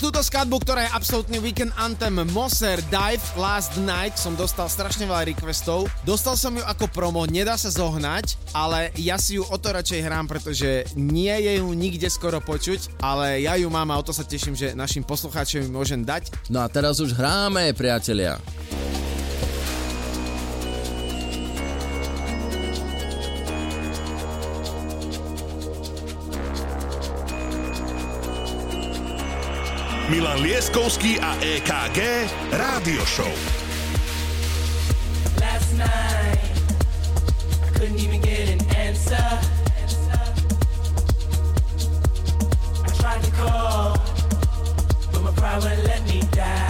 Túto 0.00 0.24
skladbu, 0.24 0.64
ktorá 0.64 0.88
je 0.88 0.96
absolútny 0.96 1.36
weekend 1.44 1.76
anthem 1.76 2.24
Moser 2.32 2.80
Dive 2.88 3.20
Last 3.36 3.76
Night 3.84 4.16
som 4.16 4.32
dostal 4.32 4.64
strašne 4.72 5.04
veľa 5.04 5.28
requestov. 5.28 5.92
Dostal 6.08 6.40
som 6.40 6.56
ju 6.56 6.64
ako 6.64 6.88
promo, 6.88 7.28
nedá 7.28 7.52
sa 7.60 7.68
zohnať, 7.68 8.40
ale 8.56 8.96
ja 8.96 9.20
si 9.20 9.36
ju 9.36 9.44
o 9.44 9.56
to 9.60 9.76
radšej 9.76 10.00
hrám, 10.00 10.24
pretože 10.24 10.88
nie 10.96 11.28
je 11.44 11.60
ju 11.60 11.68
nikde 11.76 12.08
skoro 12.08 12.40
počuť, 12.40 12.96
ale 13.04 13.44
ja 13.44 13.60
ju 13.60 13.68
mám 13.68 13.92
a 13.92 14.00
o 14.00 14.06
to 14.06 14.16
sa 14.16 14.24
teším, 14.24 14.56
že 14.56 14.72
našim 14.72 15.04
poslucháčom 15.04 15.68
ju 15.68 15.68
môžem 15.68 16.00
dať. 16.00 16.32
No 16.48 16.64
a 16.64 16.66
teraz 16.72 16.96
už 16.96 17.12
hráme, 17.12 17.76
priatelia. 17.76 18.40
Milan 30.10 30.42
Lieskovský 30.42 31.22
a 31.22 31.38
EKG 31.38 32.26
Rádio 32.50 33.06
Show. 33.06 33.30
Last 35.38 35.70
night, 35.78 36.42
I 37.62 37.68
couldn't 37.78 38.02
even 38.02 38.18
get 38.18 38.50
an 38.50 38.58
answer. 38.74 39.22
I 42.82 42.90
tried 42.98 43.22
to 43.22 43.30
call, 43.38 43.94
but 45.14 45.22
my 45.22 45.32
pride 45.38 45.62
wouldn't 45.62 45.86
let 45.86 46.02
me 46.10 46.26
die. 46.34 46.69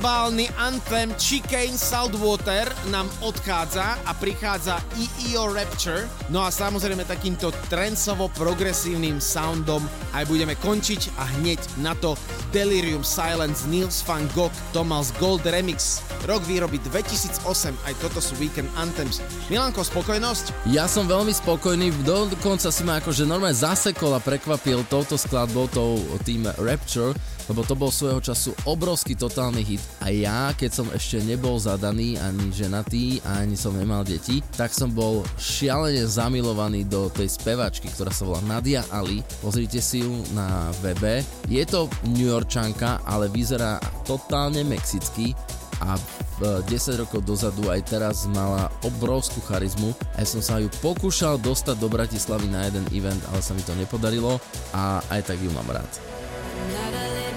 globálny 0.00 0.48
anthem 0.56 1.12
Chicane 1.20 1.76
Saltwater 1.76 2.72
nám 2.88 3.04
odchádza 3.20 4.00
a 4.08 4.16
prichádza 4.16 4.80
EEO 4.96 5.52
Rapture. 5.52 6.08
No 6.32 6.40
a 6.40 6.48
samozrejme 6.48 7.04
takýmto 7.04 7.52
trencovo-progresívnym 7.68 9.20
soundom 9.20 9.84
aj 10.16 10.24
budeme 10.24 10.56
končiť 10.56 11.20
a 11.20 11.28
hneď 11.36 11.60
na 11.84 11.92
to 11.92 12.16
Delirium 12.48 13.04
Silence, 13.04 13.68
Nils 13.68 14.00
van 14.08 14.24
Gogh, 14.32 14.56
Thomas 14.72 15.12
Gold 15.20 15.44
Remix. 15.44 16.00
Rok 16.30 16.46
výroby 16.46 16.78
2008, 16.86 17.42
aj 17.90 17.94
toto 17.98 18.22
sú 18.22 18.38
Weekend 18.38 18.70
Anthems. 18.78 19.18
Milanko, 19.50 19.82
spokojnosť? 19.82 20.70
Ja 20.70 20.86
som 20.86 21.10
veľmi 21.10 21.34
spokojný, 21.34 21.90
dokonca 22.06 22.70
si 22.70 22.86
ma 22.86 23.02
akože 23.02 23.26
normálne 23.26 23.58
zasekol 23.58 24.14
a 24.14 24.22
prekvapil 24.22 24.86
touto 24.86 25.18
skladbou, 25.18 25.66
tou 25.66 25.98
tým 26.22 26.46
Rapture, 26.62 27.18
lebo 27.50 27.66
to 27.66 27.74
bol 27.74 27.90
svojho 27.90 28.22
času 28.22 28.54
obrovský 28.62 29.18
totálny 29.18 29.66
hit 29.66 29.82
a 29.98 30.14
ja, 30.14 30.54
keď 30.54 30.70
som 30.70 30.86
ešte 30.94 31.18
nebol 31.26 31.58
zadaný, 31.58 32.14
ani 32.22 32.54
ženatý, 32.54 33.18
ani 33.26 33.58
som 33.58 33.74
nemal 33.74 34.06
deti, 34.06 34.38
tak 34.54 34.70
som 34.70 34.94
bol 34.94 35.26
šialene 35.34 36.06
zamilovaný 36.06 36.86
do 36.86 37.10
tej 37.10 37.26
spevačky, 37.26 37.90
ktorá 37.90 38.14
sa 38.14 38.22
volá 38.22 38.38
Nadia 38.46 38.86
Ali. 38.94 39.26
Pozrite 39.42 39.82
si 39.82 40.06
ju 40.06 40.22
na 40.30 40.70
webe. 40.78 41.26
Je 41.50 41.66
to 41.66 41.90
New 42.06 42.30
Yorkčanka, 42.30 43.02
ale 43.02 43.26
vyzerá 43.26 43.82
totálne 44.06 44.62
mexicky 44.62 45.34
a 45.80 45.96
10 46.40 46.68
rokov 47.00 47.24
dozadu 47.24 47.68
aj 47.68 47.80
teraz 47.88 48.24
mala 48.28 48.68
obrovskú 48.84 49.40
charizmu. 49.44 49.92
Ja 50.16 50.24
som 50.24 50.40
sa 50.44 50.60
ju 50.60 50.68
pokúšal 50.80 51.40
dostať 51.40 51.76
do 51.80 51.88
Bratislavy 51.88 52.48
na 52.48 52.68
jeden 52.68 52.84
event, 52.92 53.20
ale 53.32 53.40
sa 53.40 53.52
mi 53.56 53.64
to 53.64 53.72
nepodarilo 53.76 54.40
a 54.76 55.00
aj 55.12 55.32
tak 55.32 55.40
ju 55.40 55.50
mám 55.52 55.68
rád. 55.68 55.90
Nervous 56.70 57.29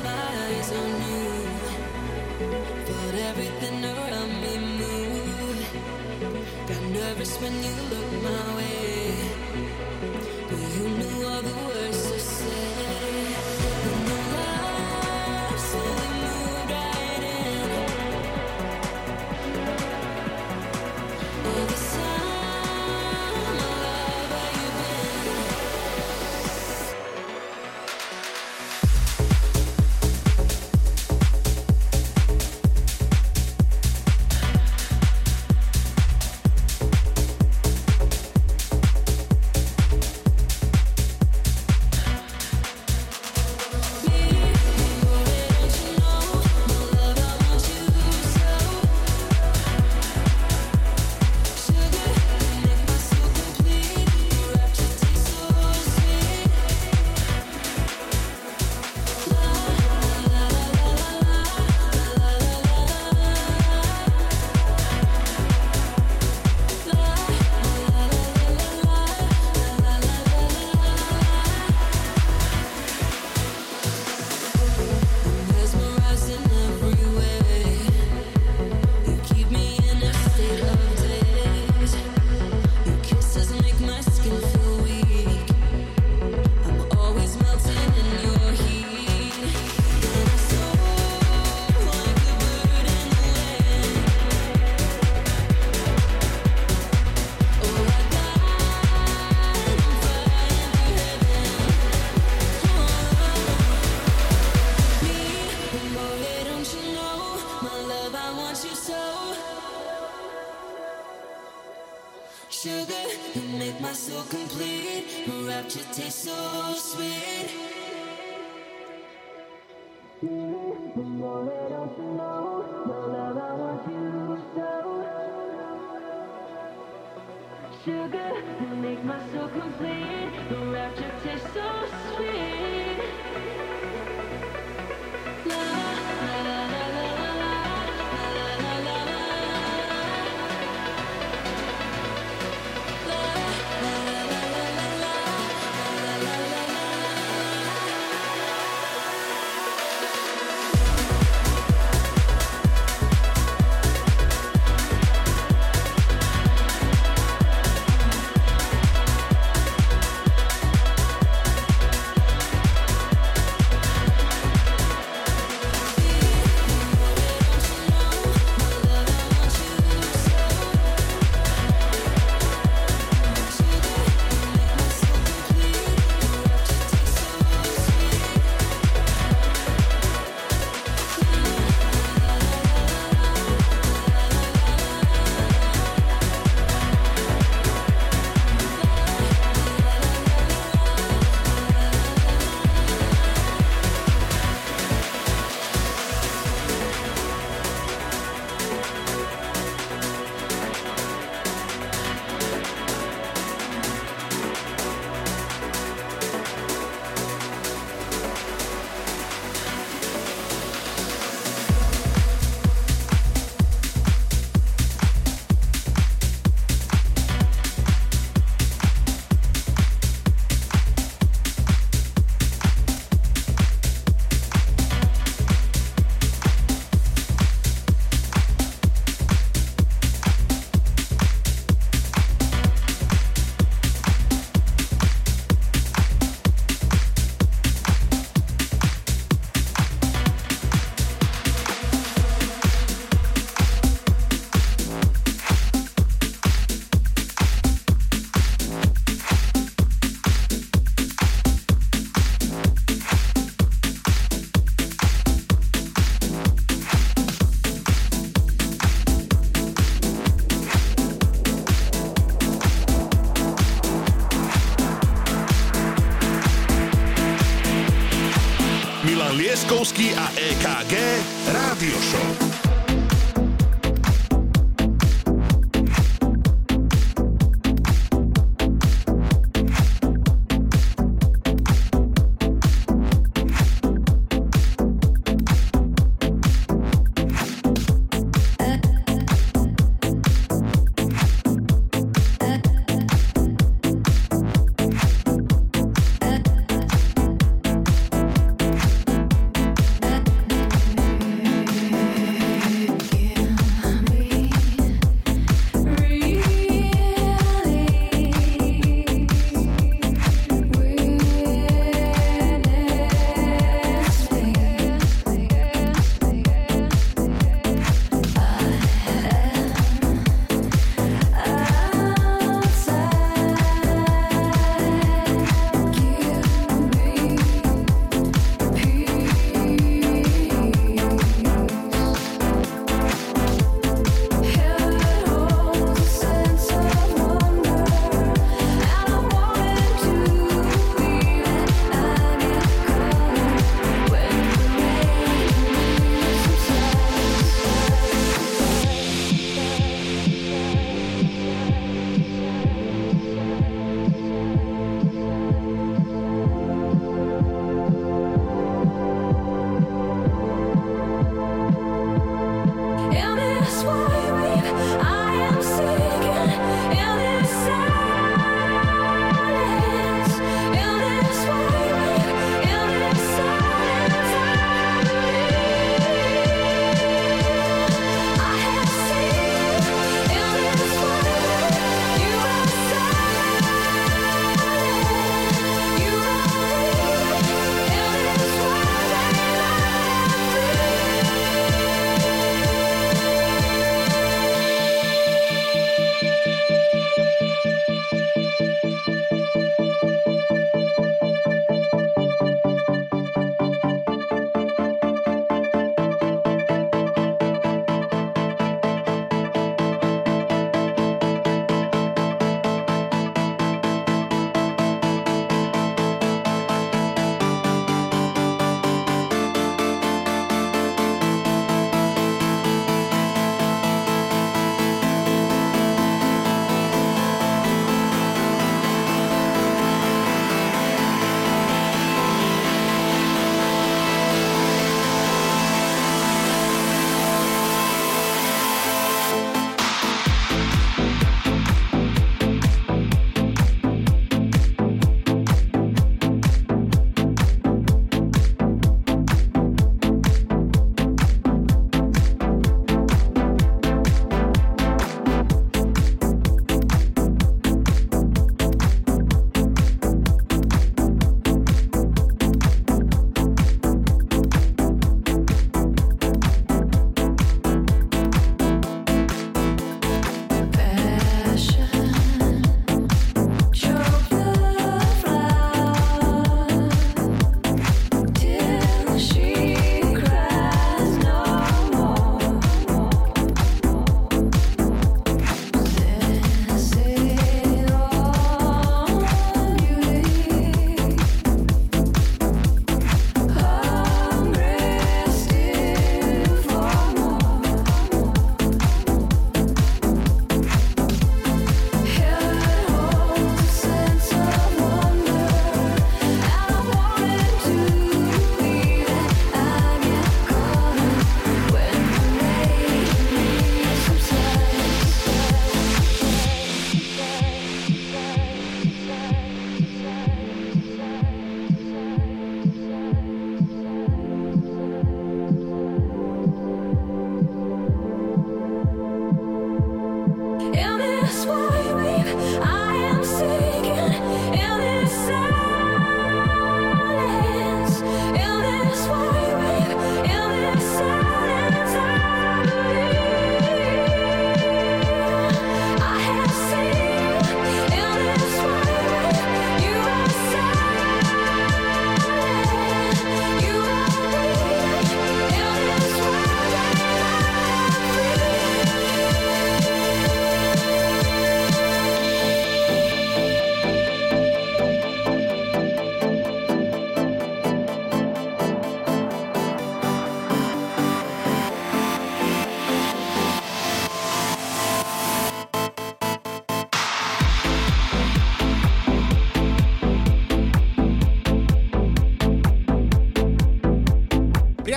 ski 269.93 270.15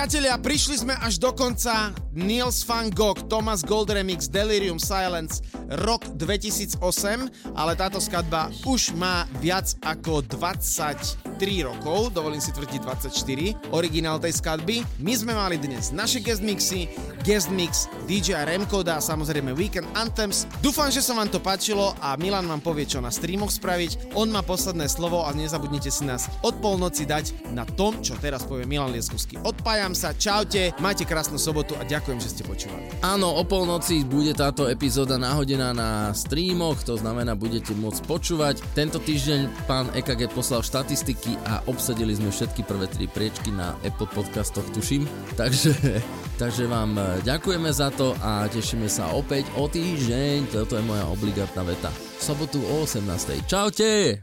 priatelia, 0.07 0.39
prišli 0.39 0.87
sme 0.87 0.95
až 1.03 1.19
do 1.19 1.35
konca. 1.35 1.91
Niels 2.15 2.63
van 2.63 2.87
Gogh, 2.87 3.27
Thomas 3.27 3.59
Gold 3.59 3.91
Remix, 3.91 4.31
Delirium 4.31 4.79
Silence, 4.79 5.43
rok 5.83 5.99
2008, 6.15 6.79
ale 7.51 7.75
táto 7.75 7.99
skladba 7.99 8.47
už 8.63 8.95
má 8.95 9.27
viac 9.43 9.75
ako 9.83 10.23
23 10.23 11.19
rokov, 11.67 12.15
dovolím 12.15 12.39
si 12.39 12.55
tvrdiť 12.55 12.87
24, 13.11 13.75
originál 13.75 14.15
tej 14.23 14.39
skladby. 14.39 14.87
My 15.03 15.11
sme 15.11 15.35
mali 15.35 15.59
dnes 15.59 15.91
naše 15.91 16.23
guest 16.23 16.39
mixy, 16.39 16.87
guest 17.27 17.51
mix 17.51 17.91
DJ 18.07 18.47
Remkoda 18.47 18.95
a 18.95 19.03
samozrejme 19.03 19.51
Weekend 19.51 19.83
Anthems. 19.99 20.47
Dúfam, 20.63 20.87
že 20.87 21.03
sa 21.03 21.11
vám 21.11 21.27
to 21.27 21.43
páčilo 21.43 21.91
a 21.99 22.15
Milan 22.15 22.47
vám 22.47 22.63
povie, 22.63 22.87
čo 22.87 23.03
na 23.03 23.11
streamoch 23.11 23.51
spraviť. 23.51 24.15
On 24.15 24.31
má 24.31 24.39
posledné 24.39 24.87
slovo 24.87 25.27
a 25.27 25.35
nezabudnite 25.35 25.91
si 25.91 26.07
nás 26.07 26.31
od 26.39 26.55
polnoci 26.63 27.03
dať 27.03 27.51
na 27.51 27.67
tom, 27.67 27.99
čo 27.99 28.15
teraz 28.15 28.47
povie 28.47 28.63
Milan 28.63 28.95
Lieskovský. 28.95 29.43
Odpájam 29.43 29.91
sa, 29.91 30.15
čaute, 30.15 30.71
majte 30.79 31.03
krásnu 31.03 31.35
sobotu 31.35 31.75
a 31.75 31.83
ďakujem, 31.83 32.23
že 32.23 32.31
ste 32.31 32.47
počúvali. 32.47 32.87
Áno, 33.03 33.35
o 33.35 33.43
polnoci 33.43 34.07
bude 34.07 34.31
táto 34.31 34.71
epizóda 34.71 35.19
nahodená 35.19 35.75
na 35.75 36.15
streamoch, 36.15 36.79
to 36.87 36.95
znamená, 36.95 37.35
budete 37.35 37.75
môcť 37.75 38.07
počúvať. 38.07 38.63
Tento 38.71 39.03
týždeň 39.03 39.67
pán 39.67 39.91
EKG 39.91 40.31
poslal 40.31 40.63
štatistiky 40.63 41.35
a 41.43 41.59
obsadili 41.67 42.15
sme 42.15 42.31
všetky 42.31 42.63
prvé 42.63 42.87
tri 42.87 43.11
priečky 43.11 43.51
na 43.51 43.75
Apple 43.83 44.07
podcastoch, 44.15 44.63
tuším. 44.71 45.03
Takže, 45.35 45.75
takže 46.39 46.69
vám 46.69 46.95
e, 46.95 47.01
ďakujeme 47.27 47.67
za 47.73 47.91
to 47.91 48.15
a 48.23 48.47
tešíme 48.47 48.87
sa 48.87 49.11
opäť 49.11 49.51
o 49.59 49.67
týždeň. 49.67 50.53
Toto 50.53 50.79
je 50.79 50.87
moja 50.87 51.03
obligátna 51.11 51.67
veta. 51.67 51.91
V 51.91 52.21
sobotu 52.23 52.63
o 52.63 52.87
18. 52.87 53.43
Čaute! 53.43 54.15